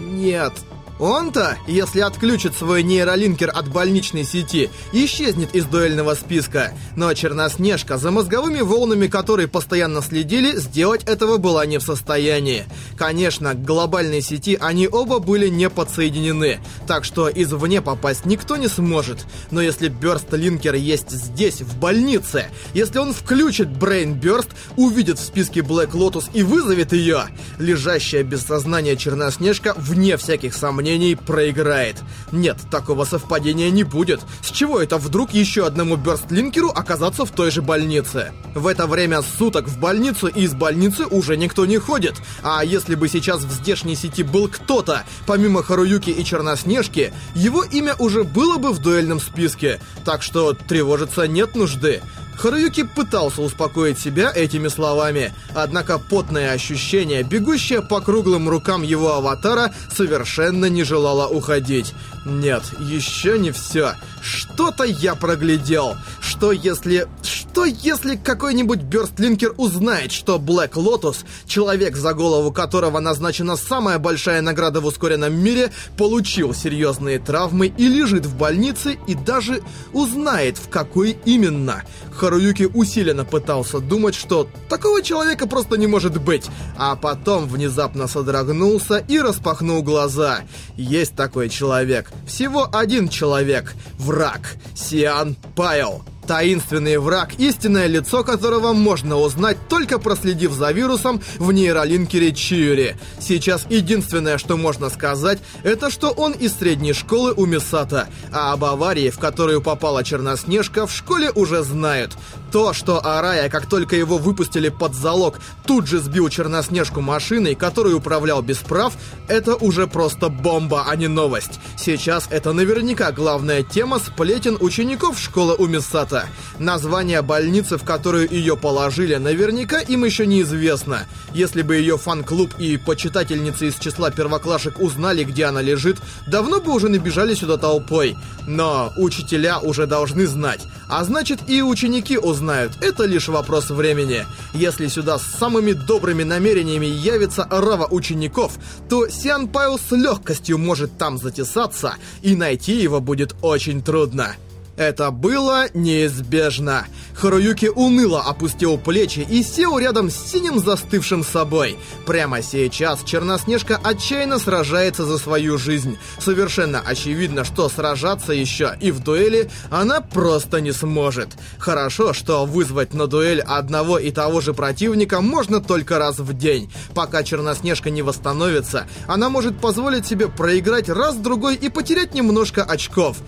Нет, 0.00 0.52
он-то, 0.98 1.58
если 1.66 2.00
отключит 2.00 2.54
свой 2.54 2.82
нейролинкер 2.82 3.50
от 3.52 3.68
больничной 3.68 4.24
сети, 4.24 4.70
исчезнет 4.92 5.54
из 5.54 5.64
дуэльного 5.64 6.14
списка. 6.14 6.72
Но 6.96 7.12
Черноснежка, 7.14 7.98
за 7.98 8.10
мозговыми 8.10 8.60
волнами 8.60 9.08
которой 9.08 9.48
постоянно 9.48 10.02
следили, 10.02 10.56
сделать 10.56 11.04
этого 11.04 11.38
была 11.38 11.66
не 11.66 11.78
в 11.78 11.82
состоянии. 11.82 12.64
Конечно, 12.96 13.54
к 13.54 13.64
глобальной 13.64 14.22
сети 14.22 14.56
они 14.60 14.88
оба 14.88 15.18
были 15.18 15.48
не 15.48 15.68
подсоединены, 15.68 16.60
так 16.86 17.04
что 17.04 17.28
извне 17.28 17.82
попасть 17.82 18.24
никто 18.24 18.56
не 18.56 18.68
сможет. 18.68 19.26
Но 19.50 19.60
если 19.60 19.88
Бёрст-линкер 19.88 20.74
есть 20.74 21.10
здесь, 21.10 21.60
в 21.60 21.78
больнице, 21.78 22.46
если 22.72 22.98
он 22.98 23.12
включит 23.12 23.68
Burst, 23.68 24.48
увидит 24.76 25.18
в 25.18 25.24
списке 25.24 25.60
Black 25.60 25.92
Lotus 25.92 26.24
и 26.32 26.42
вызовет 26.42 26.92
ее, 26.92 27.24
лежащая 27.58 28.22
без 28.22 28.42
сознания 28.42 28.96
Черноснежка, 28.96 29.74
вне 29.76 30.16
всяких 30.16 30.54
сомнений, 30.54 30.83
сомнений, 30.84 31.14
проиграет. 31.14 31.96
Нет, 32.30 32.58
такого 32.70 33.06
совпадения 33.06 33.70
не 33.70 33.84
будет. 33.84 34.20
С 34.42 34.50
чего 34.50 34.80
это 34.80 34.98
вдруг 34.98 35.32
еще 35.32 35.66
одному 35.66 35.96
бёрстлинкеру 35.96 36.68
оказаться 36.68 37.24
в 37.24 37.30
той 37.30 37.50
же 37.50 37.62
больнице? 37.62 38.32
В 38.54 38.66
это 38.66 38.86
время 38.86 39.22
суток 39.22 39.66
в 39.66 39.78
больницу 39.78 40.26
и 40.26 40.42
из 40.42 40.52
больницы 40.52 41.06
уже 41.06 41.38
никто 41.38 41.64
не 41.64 41.78
ходит. 41.78 42.16
А 42.42 42.62
если 42.62 42.96
бы 42.96 43.08
сейчас 43.08 43.44
в 43.44 43.50
здешней 43.50 43.96
сети 43.96 44.22
был 44.22 44.48
кто-то, 44.48 45.04
помимо 45.26 45.62
Харуюки 45.62 46.10
и 46.10 46.22
Черноснежки, 46.22 47.14
его 47.34 47.64
имя 47.64 47.94
уже 47.98 48.24
было 48.24 48.58
бы 48.58 48.70
в 48.70 48.78
дуэльном 48.78 49.20
списке. 49.20 49.80
Так 50.04 50.22
что 50.22 50.52
тревожиться 50.52 51.26
нет 51.26 51.56
нужды. 51.56 52.02
Харуюки 52.36 52.82
пытался 52.82 53.42
успокоить 53.42 53.98
себя 53.98 54.32
этими 54.34 54.68
словами, 54.68 55.32
однако 55.54 55.98
потное 55.98 56.52
ощущение, 56.52 57.22
бегущее 57.22 57.82
по 57.82 58.00
круглым 58.00 58.48
рукам 58.48 58.82
его 58.82 59.14
аватара, 59.14 59.72
совершенно 59.92 60.66
не 60.66 60.84
желало 60.84 61.26
уходить. 61.28 61.94
Нет, 62.24 62.62
еще 62.80 63.38
не 63.38 63.50
все. 63.50 63.94
Что-то 64.22 64.84
я 64.84 65.14
проглядел. 65.14 65.96
Что 66.20 66.52
если... 66.52 67.06
Что 67.54 67.66
если 67.66 68.16
какой-нибудь 68.16 68.80
Бёрстлинкер 68.80 69.54
узнает, 69.58 70.10
что 70.10 70.40
Блэк 70.40 70.72
Лотус, 70.74 71.24
человек, 71.46 71.94
за 71.94 72.12
голову 72.12 72.50
которого 72.50 72.98
назначена 72.98 73.54
самая 73.54 74.00
большая 74.00 74.42
награда 74.42 74.80
в 74.80 74.86
ускоренном 74.86 75.32
мире, 75.32 75.70
получил 75.96 76.52
серьезные 76.52 77.20
травмы 77.20 77.68
и 77.68 77.86
лежит 77.86 78.26
в 78.26 78.36
больнице, 78.36 78.98
и 79.06 79.14
даже 79.14 79.62
узнает, 79.92 80.58
в 80.58 80.68
какой 80.68 81.16
именно. 81.24 81.84
Харуюки 82.12 82.64
усиленно 82.64 83.24
пытался 83.24 83.78
думать, 83.78 84.16
что 84.16 84.48
такого 84.68 85.00
человека 85.00 85.46
просто 85.46 85.76
не 85.76 85.86
может 85.86 86.20
быть, 86.20 86.46
а 86.76 86.96
потом 86.96 87.46
внезапно 87.46 88.08
содрогнулся 88.08 88.96
и 88.96 89.20
распахнул 89.20 89.80
глаза. 89.84 90.40
Есть 90.74 91.14
такой 91.14 91.50
человек. 91.50 92.10
Всего 92.26 92.68
один 92.72 93.08
человек. 93.08 93.74
Враг. 93.96 94.56
Сиан 94.74 95.36
Пайл. 95.54 96.02
Таинственный 96.26 96.98
враг, 96.98 97.34
истинное 97.38 97.86
лицо 97.86 98.24
которого 98.24 98.72
можно 98.72 99.16
узнать, 99.16 99.56
только 99.68 99.98
проследив 99.98 100.52
за 100.52 100.72
вирусом 100.72 101.20
в 101.38 101.52
нейролинкере 101.52 102.32
Чиури. 102.32 102.96
Сейчас 103.20 103.66
единственное, 103.68 104.38
что 104.38 104.56
можно 104.56 104.90
сказать, 104.90 105.38
это 105.62 105.90
что 105.90 106.10
он 106.10 106.32
из 106.32 106.54
средней 106.54 106.92
школы 106.92 107.32
у 107.36 107.46
Мисата, 107.46 108.08
а 108.32 108.52
об 108.52 108.64
аварии, 108.64 109.10
в 109.10 109.18
которую 109.18 109.60
попала 109.60 110.02
Черноснежка, 110.02 110.86
в 110.86 110.92
школе 110.92 111.30
уже 111.30 111.62
знают. 111.62 112.12
То, 112.54 112.72
что 112.72 113.04
Арая, 113.04 113.48
как 113.48 113.66
только 113.66 113.96
его 113.96 114.16
выпустили 114.16 114.68
под 114.68 114.94
залог, 114.94 115.40
тут 115.66 115.88
же 115.88 115.98
сбил 115.98 116.28
Черноснежку 116.28 117.00
машиной, 117.00 117.56
которую 117.56 117.98
управлял 117.98 118.42
без 118.42 118.58
прав, 118.58 118.92
это 119.26 119.56
уже 119.56 119.88
просто 119.88 120.28
бомба, 120.28 120.84
а 120.86 120.94
не 120.94 121.08
новость. 121.08 121.58
Сейчас 121.76 122.28
это 122.30 122.52
наверняка 122.52 123.10
главная 123.10 123.64
тема 123.64 123.98
сплетен 123.98 124.56
учеников 124.60 125.18
школы 125.18 125.56
у 125.58 125.66
Мисата. 125.66 126.28
Название 126.60 127.22
больницы, 127.22 127.76
в 127.76 127.82
которую 127.82 128.30
ее 128.30 128.56
положили, 128.56 129.16
наверняка 129.16 129.80
им 129.80 130.04
еще 130.04 130.24
неизвестно. 130.24 131.08
Если 131.32 131.62
бы 131.62 131.74
ее 131.74 131.98
фан-клуб 131.98 132.54
и 132.60 132.76
почитательницы 132.76 133.66
из 133.66 133.74
числа 133.80 134.12
первоклашек 134.12 134.78
узнали, 134.78 135.24
где 135.24 135.46
она 135.46 135.60
лежит, 135.60 135.96
давно 136.28 136.60
бы 136.60 136.72
уже 136.72 136.88
набежали 136.88 137.34
сюда 137.34 137.56
толпой. 137.56 138.16
Но 138.46 138.92
учителя 138.96 139.58
уже 139.58 139.88
должны 139.88 140.28
знать. 140.28 140.60
А 140.88 141.04
значит 141.04 141.40
и 141.48 141.62
ученики 141.62 142.18
узнают. 142.18 142.72
Это 142.80 143.04
лишь 143.04 143.28
вопрос 143.28 143.70
времени. 143.70 144.26
Если 144.52 144.88
сюда 144.88 145.18
с 145.18 145.22
самыми 145.22 145.72
добрыми 145.72 146.22
намерениями 146.22 146.86
явится 146.86 147.46
рава 147.50 147.86
учеников, 147.90 148.58
то 148.88 149.08
Сиан 149.08 149.48
Пайо 149.48 149.78
с 149.78 149.90
легкостью 149.92 150.58
может 150.58 150.96
там 150.98 151.18
затесаться, 151.18 151.94
и 152.22 152.36
найти 152.36 152.72
его 152.72 153.00
будет 153.00 153.34
очень 153.42 153.82
трудно. 153.82 154.34
Это 154.76 155.10
было 155.12 155.66
неизбежно. 155.72 156.86
Харуюки 157.14 157.66
уныло 157.66 158.22
опустил 158.22 158.76
плечи 158.76 159.20
и 159.20 159.42
сел 159.44 159.78
рядом 159.78 160.10
с 160.10 160.16
синим 160.16 160.58
застывшим 160.58 161.22
собой. 161.22 161.76
Прямо 162.06 162.42
сейчас 162.42 163.04
Черноснежка 163.04 163.80
отчаянно 163.82 164.38
сражается 164.40 165.04
за 165.04 165.18
свою 165.18 165.58
жизнь. 165.58 165.96
Совершенно 166.18 166.80
очевидно, 166.80 167.44
что 167.44 167.68
сражаться 167.68 168.32
еще 168.32 168.76
и 168.80 168.90
в 168.90 168.98
дуэли 169.00 169.48
она 169.70 170.00
просто 170.00 170.60
не 170.60 170.72
сможет. 170.72 171.28
Хорошо, 171.58 172.12
что 172.12 172.44
вызвать 172.44 172.94
на 172.94 173.06
дуэль 173.06 173.40
одного 173.40 173.98
и 173.98 174.10
того 174.10 174.40
же 174.40 174.54
противника 174.54 175.20
можно 175.20 175.60
только 175.60 175.98
раз 175.98 176.18
в 176.18 176.36
день. 176.36 176.72
Пока 176.94 177.22
Черноснежка 177.22 177.90
не 177.90 178.02
восстановится, 178.02 178.88
она 179.06 179.28
может 179.28 179.60
позволить 179.60 180.06
себе 180.06 180.28
проиграть 180.28 180.88
раз-другой 180.88 181.54
и 181.54 181.68
потерять 181.68 182.12
немножко 182.12 182.64
очков. 182.64 183.18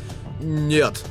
Нет. 0.43 1.05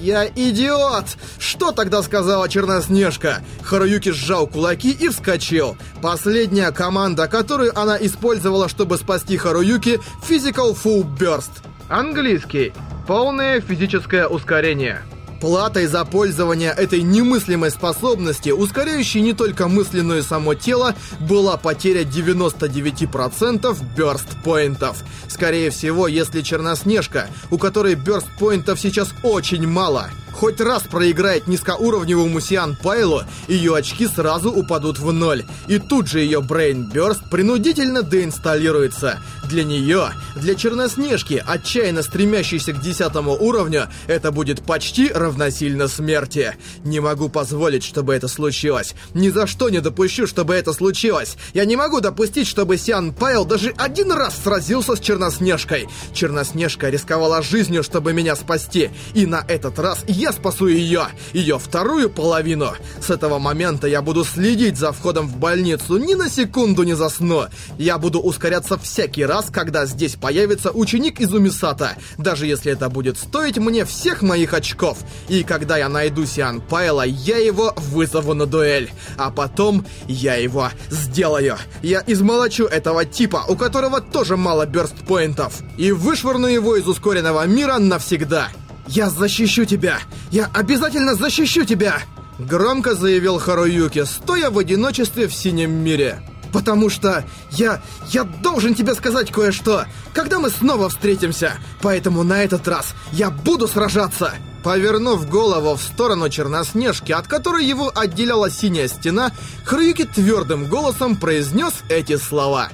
«Я 0.00 0.26
идиот!» 0.26 1.04
Что 1.38 1.72
тогда 1.72 2.02
сказала 2.02 2.48
Черноснежка? 2.48 3.42
Харуюки 3.62 4.10
сжал 4.10 4.46
кулаки 4.46 4.90
и 4.90 5.08
вскочил. 5.08 5.76
Последняя 6.00 6.70
команда, 6.70 7.28
которую 7.28 7.78
она 7.78 7.98
использовала, 7.98 8.68
чтобы 8.68 8.96
спасти 8.96 9.36
Харуюки— 9.36 10.00
Physical 10.28 10.76
Full 10.82 11.04
Burst. 11.18 11.50
Английский. 11.88 12.72
Полное 13.06 13.60
физическое 13.60 14.26
ускорение. 14.26 15.02
Платой 15.40 15.86
за 15.86 16.04
пользование 16.04 16.70
этой 16.70 17.02
немыслимой 17.02 17.70
способности, 17.70 18.50
ускоряющей 18.50 19.22
не 19.22 19.32
только 19.32 19.68
мысленное 19.68 20.22
само 20.22 20.54
тело, 20.54 20.94
была 21.18 21.56
потеря 21.56 22.02
99% 22.02 23.76
бёрст-поинтов. 23.96 24.98
Скорее 25.28 25.70
всего, 25.70 26.08
если 26.08 26.42
Черноснежка, 26.42 27.28
у 27.50 27.56
которой 27.56 27.94
бёрст-поинтов 27.94 28.78
сейчас 28.78 29.14
очень 29.22 29.66
мало, 29.66 30.10
хоть 30.32 30.60
раз 30.60 30.82
проиграет 30.82 31.46
низкоуровневому 31.46 32.40
Сиан 32.40 32.76
Пайлу, 32.76 33.22
ее 33.48 33.76
очки 33.76 34.06
сразу 34.06 34.50
упадут 34.50 34.98
в 34.98 35.12
ноль, 35.12 35.44
и 35.68 35.78
тут 35.78 36.08
же 36.08 36.20
ее 36.20 36.40
Brain 36.40 36.92
Burst 36.92 37.28
принудительно 37.30 38.02
деинсталируется. 38.02 39.18
Для 39.48 39.64
нее, 39.64 40.10
для 40.36 40.54
Черноснежки, 40.54 41.42
отчаянно 41.44 42.02
стремящейся 42.02 42.72
к 42.72 42.80
десятому 42.80 43.32
уровню, 43.32 43.88
это 44.06 44.30
будет 44.30 44.62
почти 44.62 45.08
равносильно 45.08 45.88
смерти. 45.88 46.56
Не 46.84 47.00
могу 47.00 47.28
позволить, 47.28 47.82
чтобы 47.82 48.14
это 48.14 48.28
случилось. 48.28 48.94
Ни 49.12 49.28
за 49.28 49.48
что 49.48 49.68
не 49.68 49.80
допущу, 49.80 50.28
чтобы 50.28 50.54
это 50.54 50.72
случилось. 50.72 51.36
Я 51.52 51.64
не 51.64 51.74
могу 51.74 52.00
допустить, 52.00 52.46
чтобы 52.46 52.78
Сиан 52.78 53.12
Пайл 53.12 53.44
даже 53.44 53.74
один 53.76 54.12
раз 54.12 54.36
сразился 54.42 54.94
с 54.94 55.00
Черноснежкой. 55.00 55.88
Черноснежка 56.14 56.88
рисковала 56.88 57.42
жизнью, 57.42 57.82
чтобы 57.82 58.12
меня 58.12 58.36
спасти, 58.36 58.90
и 59.14 59.26
на 59.26 59.44
этот 59.48 59.78
раз 59.80 60.04
я 60.06 60.29
спасу 60.32 60.66
ее, 60.66 61.06
ее 61.32 61.58
вторую 61.58 62.10
половину. 62.10 62.72
С 63.00 63.10
этого 63.10 63.38
момента 63.38 63.86
я 63.86 64.02
буду 64.02 64.24
следить 64.24 64.76
за 64.76 64.92
входом 64.92 65.28
в 65.28 65.36
больницу, 65.36 65.98
ни 65.98 66.14
на 66.14 66.28
секунду 66.28 66.82
не 66.82 66.94
засну. 66.94 67.46
Я 67.78 67.98
буду 67.98 68.20
ускоряться 68.20 68.78
всякий 68.78 69.24
раз, 69.24 69.46
когда 69.50 69.86
здесь 69.86 70.16
появится 70.16 70.70
ученик 70.70 71.20
из 71.20 71.32
Умисата, 71.32 71.96
даже 72.18 72.46
если 72.46 72.72
это 72.72 72.88
будет 72.88 73.18
стоить 73.18 73.58
мне 73.58 73.84
всех 73.84 74.22
моих 74.22 74.54
очков. 74.54 74.98
И 75.28 75.42
когда 75.42 75.76
я 75.76 75.88
найду 75.88 76.26
Сиан 76.26 76.60
Пайла, 76.60 77.02
я 77.02 77.38
его 77.38 77.74
вызову 77.76 78.34
на 78.34 78.46
дуэль. 78.46 78.90
А 79.16 79.30
потом 79.30 79.86
я 80.06 80.36
его 80.36 80.70
сделаю. 80.90 81.56
Я 81.82 82.02
измолочу 82.06 82.64
этого 82.64 83.04
типа, 83.04 83.44
у 83.48 83.56
которого 83.56 84.00
тоже 84.00 84.36
мало 84.36 84.66
бёрст-поинтов, 84.66 85.54
и 85.78 85.92
вышвырну 85.92 86.46
его 86.46 86.76
из 86.76 86.86
ускоренного 86.86 87.46
мира 87.46 87.78
навсегда. 87.78 88.48
«Я 88.86 89.10
защищу 89.10 89.64
тебя! 89.64 89.98
Я 90.30 90.50
обязательно 90.52 91.14
защищу 91.14 91.64
тебя!» 91.64 92.02
Громко 92.38 92.94
заявил 92.94 93.38
Харуюки, 93.38 94.04
стоя 94.04 94.50
в 94.50 94.58
одиночестве 94.58 95.28
в 95.28 95.34
синем 95.34 95.72
мире. 95.72 96.22
«Потому 96.52 96.90
что 96.90 97.24
я... 97.52 97.80
я 98.08 98.24
должен 98.24 98.74
тебе 98.74 98.94
сказать 98.94 99.30
кое-что, 99.30 99.84
когда 100.12 100.40
мы 100.40 100.50
снова 100.50 100.88
встретимся, 100.88 101.52
поэтому 101.80 102.24
на 102.24 102.42
этот 102.42 102.66
раз 102.66 102.94
я 103.12 103.30
буду 103.30 103.68
сражаться!» 103.68 104.34
Повернув 104.64 105.28
голову 105.28 105.74
в 105.74 105.82
сторону 105.82 106.28
Черноснежки, 106.28 107.12
от 107.12 107.26
которой 107.26 107.64
его 107.64 107.90
отделяла 107.94 108.50
синяя 108.50 108.88
стена, 108.88 109.32
Харуюки 109.64 110.04
твердым 110.04 110.66
голосом 110.66 111.16
произнес 111.16 111.74
эти 111.88 112.16
слова. 112.16 112.70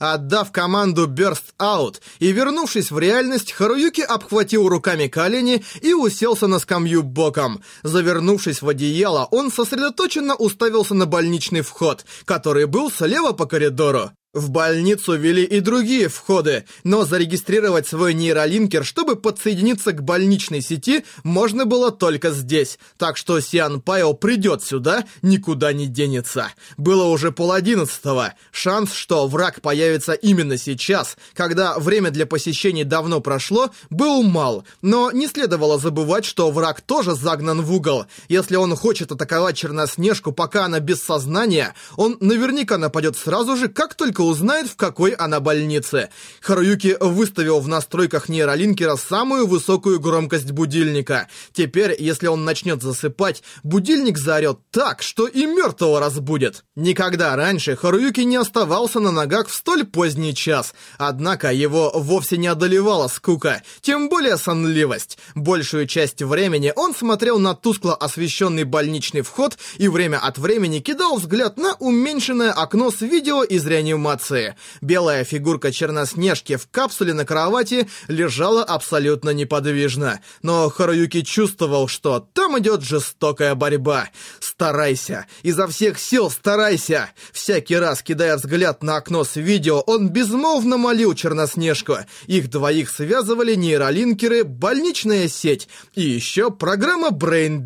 Отдав 0.00 0.50
команду 0.50 1.06
Burst 1.06 1.52
Out 1.58 2.00
и 2.20 2.32
вернувшись 2.32 2.90
в 2.90 2.98
реальность, 2.98 3.52
Харуюки 3.52 4.00
обхватил 4.00 4.66
руками 4.66 5.08
колени 5.08 5.62
и 5.82 5.92
уселся 5.92 6.46
на 6.46 6.58
скамью 6.58 7.02
боком. 7.02 7.62
Завернувшись 7.82 8.62
в 8.62 8.68
одеяло, 8.68 9.28
он 9.30 9.52
сосредоточенно 9.52 10.34
уставился 10.34 10.94
на 10.94 11.04
больничный 11.04 11.60
вход, 11.60 12.06
который 12.24 12.66
был 12.66 12.90
слева 12.90 13.32
по 13.32 13.44
коридору. 13.44 14.10
В 14.32 14.48
больницу 14.48 15.16
вели 15.16 15.42
и 15.42 15.58
другие 15.58 16.06
входы, 16.06 16.64
но 16.84 17.04
зарегистрировать 17.04 17.88
свой 17.88 18.14
нейролинкер, 18.14 18.84
чтобы 18.84 19.16
подсоединиться 19.16 19.90
к 19.90 20.04
больничной 20.04 20.60
сети, 20.60 21.04
можно 21.24 21.66
было 21.66 21.90
только 21.90 22.30
здесь. 22.30 22.78
Так 22.96 23.16
что 23.16 23.40
Сиан 23.40 23.80
Пайо 23.80 24.12
придет 24.12 24.62
сюда, 24.62 25.04
никуда 25.22 25.72
не 25.72 25.88
денется. 25.88 26.46
Было 26.76 27.06
уже 27.06 27.32
пол 27.32 27.50
одиннадцатого. 27.50 28.34
Шанс, 28.52 28.92
что 28.92 29.26
враг 29.26 29.62
появится 29.62 30.12
именно 30.12 30.56
сейчас, 30.58 31.16
когда 31.34 31.76
время 31.80 32.12
для 32.12 32.24
посещений 32.24 32.84
давно 32.84 33.20
прошло, 33.20 33.70
был 33.90 34.22
мал. 34.22 34.64
Но 34.80 35.10
не 35.10 35.26
следовало 35.26 35.76
забывать, 35.80 36.24
что 36.24 36.52
враг 36.52 36.82
тоже 36.82 37.16
загнан 37.16 37.62
в 37.62 37.74
угол. 37.74 38.06
Если 38.28 38.54
он 38.54 38.76
хочет 38.76 39.10
атаковать 39.10 39.56
Черноснежку, 39.56 40.30
пока 40.30 40.66
она 40.66 40.78
без 40.78 41.02
сознания, 41.02 41.74
он 41.96 42.16
наверняка 42.20 42.78
нападет 42.78 43.16
сразу 43.16 43.56
же, 43.56 43.66
как 43.66 43.96
только 43.96 44.19
только 44.20 44.22
узнает, 44.22 44.68
в 44.68 44.76
какой 44.76 45.12
она 45.12 45.40
больнице. 45.40 46.10
Харуюки 46.40 46.96
выставил 47.00 47.60
в 47.60 47.68
настройках 47.68 48.28
нейролинкера 48.28 48.96
самую 48.96 49.46
высокую 49.46 49.98
громкость 49.98 50.50
будильника. 50.50 51.28
Теперь, 51.52 51.96
если 51.98 52.26
он 52.26 52.44
начнет 52.44 52.82
засыпать, 52.82 53.42
будильник 53.62 54.18
заорет 54.18 54.58
так, 54.70 55.02
что 55.02 55.26
и 55.26 55.46
мертвого 55.46 56.00
разбудит. 56.00 56.64
Никогда 56.76 57.34
раньше 57.36 57.76
Харуюки 57.76 58.20
не 58.20 58.36
оставался 58.36 59.00
на 59.00 59.10
ногах 59.10 59.48
в 59.48 59.54
столь 59.54 59.84
поздний 59.84 60.34
час. 60.34 60.74
Однако 60.98 61.52
его 61.52 61.90
вовсе 61.94 62.36
не 62.36 62.48
одолевала 62.48 63.08
скука, 63.08 63.62
тем 63.80 64.08
более 64.08 64.36
сонливость. 64.36 65.18
Большую 65.34 65.86
часть 65.86 66.22
времени 66.22 66.72
он 66.76 66.94
смотрел 66.94 67.38
на 67.38 67.54
тускло 67.54 67.94
освещенный 67.94 68.64
больничный 68.64 69.22
вход 69.22 69.56
и 69.78 69.88
время 69.88 70.18
от 70.18 70.38
времени 70.38 70.80
кидал 70.80 71.16
взгляд 71.16 71.56
на 71.56 71.74
уменьшенное 71.74 72.52
окно 72.52 72.90
с 72.90 73.00
видео 73.00 73.42
из 73.42 73.66
реанимации 73.66 74.09
реанимации. 74.10 74.54
Белая 74.80 75.24
фигурка 75.24 75.72
Черноснежки 75.72 76.56
в 76.56 76.68
капсуле 76.70 77.14
на 77.14 77.24
кровати 77.24 77.88
лежала 78.08 78.64
абсолютно 78.64 79.30
неподвижно. 79.30 80.20
Но 80.42 80.68
Харуюки 80.70 81.22
чувствовал, 81.22 81.88
что 81.88 82.26
там 82.32 82.58
идет 82.58 82.82
жестокая 82.82 83.54
борьба. 83.54 84.08
Старайся, 84.40 85.26
изо 85.42 85.66
всех 85.66 85.98
сил 85.98 86.30
старайся. 86.30 87.10
Всякий 87.32 87.76
раз, 87.76 88.02
кидая 88.02 88.36
взгляд 88.36 88.82
на 88.82 88.96
окно 88.96 89.24
с 89.24 89.36
видео, 89.36 89.80
он 89.80 90.08
безмолвно 90.08 90.76
молил 90.76 91.14
Черноснежку. 91.14 91.98
Их 92.26 92.50
двоих 92.50 92.90
связывали 92.90 93.54
нейролинкеры, 93.54 94.44
больничная 94.44 95.28
сеть 95.28 95.68
и 95.94 96.02
еще 96.02 96.50
программа 96.50 97.08
Brain. 97.10 97.60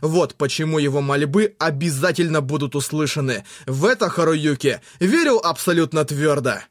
Вот 0.00 0.34
почему 0.36 0.78
его 0.78 1.00
мольбы 1.00 1.54
обязательно 1.58 2.40
будут 2.40 2.74
услышаны. 2.74 3.44
В 3.66 3.86
это 3.86 4.08
Харуюки 4.08 4.80
верил 5.00 5.38
абсолютно 5.42 5.71
твердо. 6.04 6.62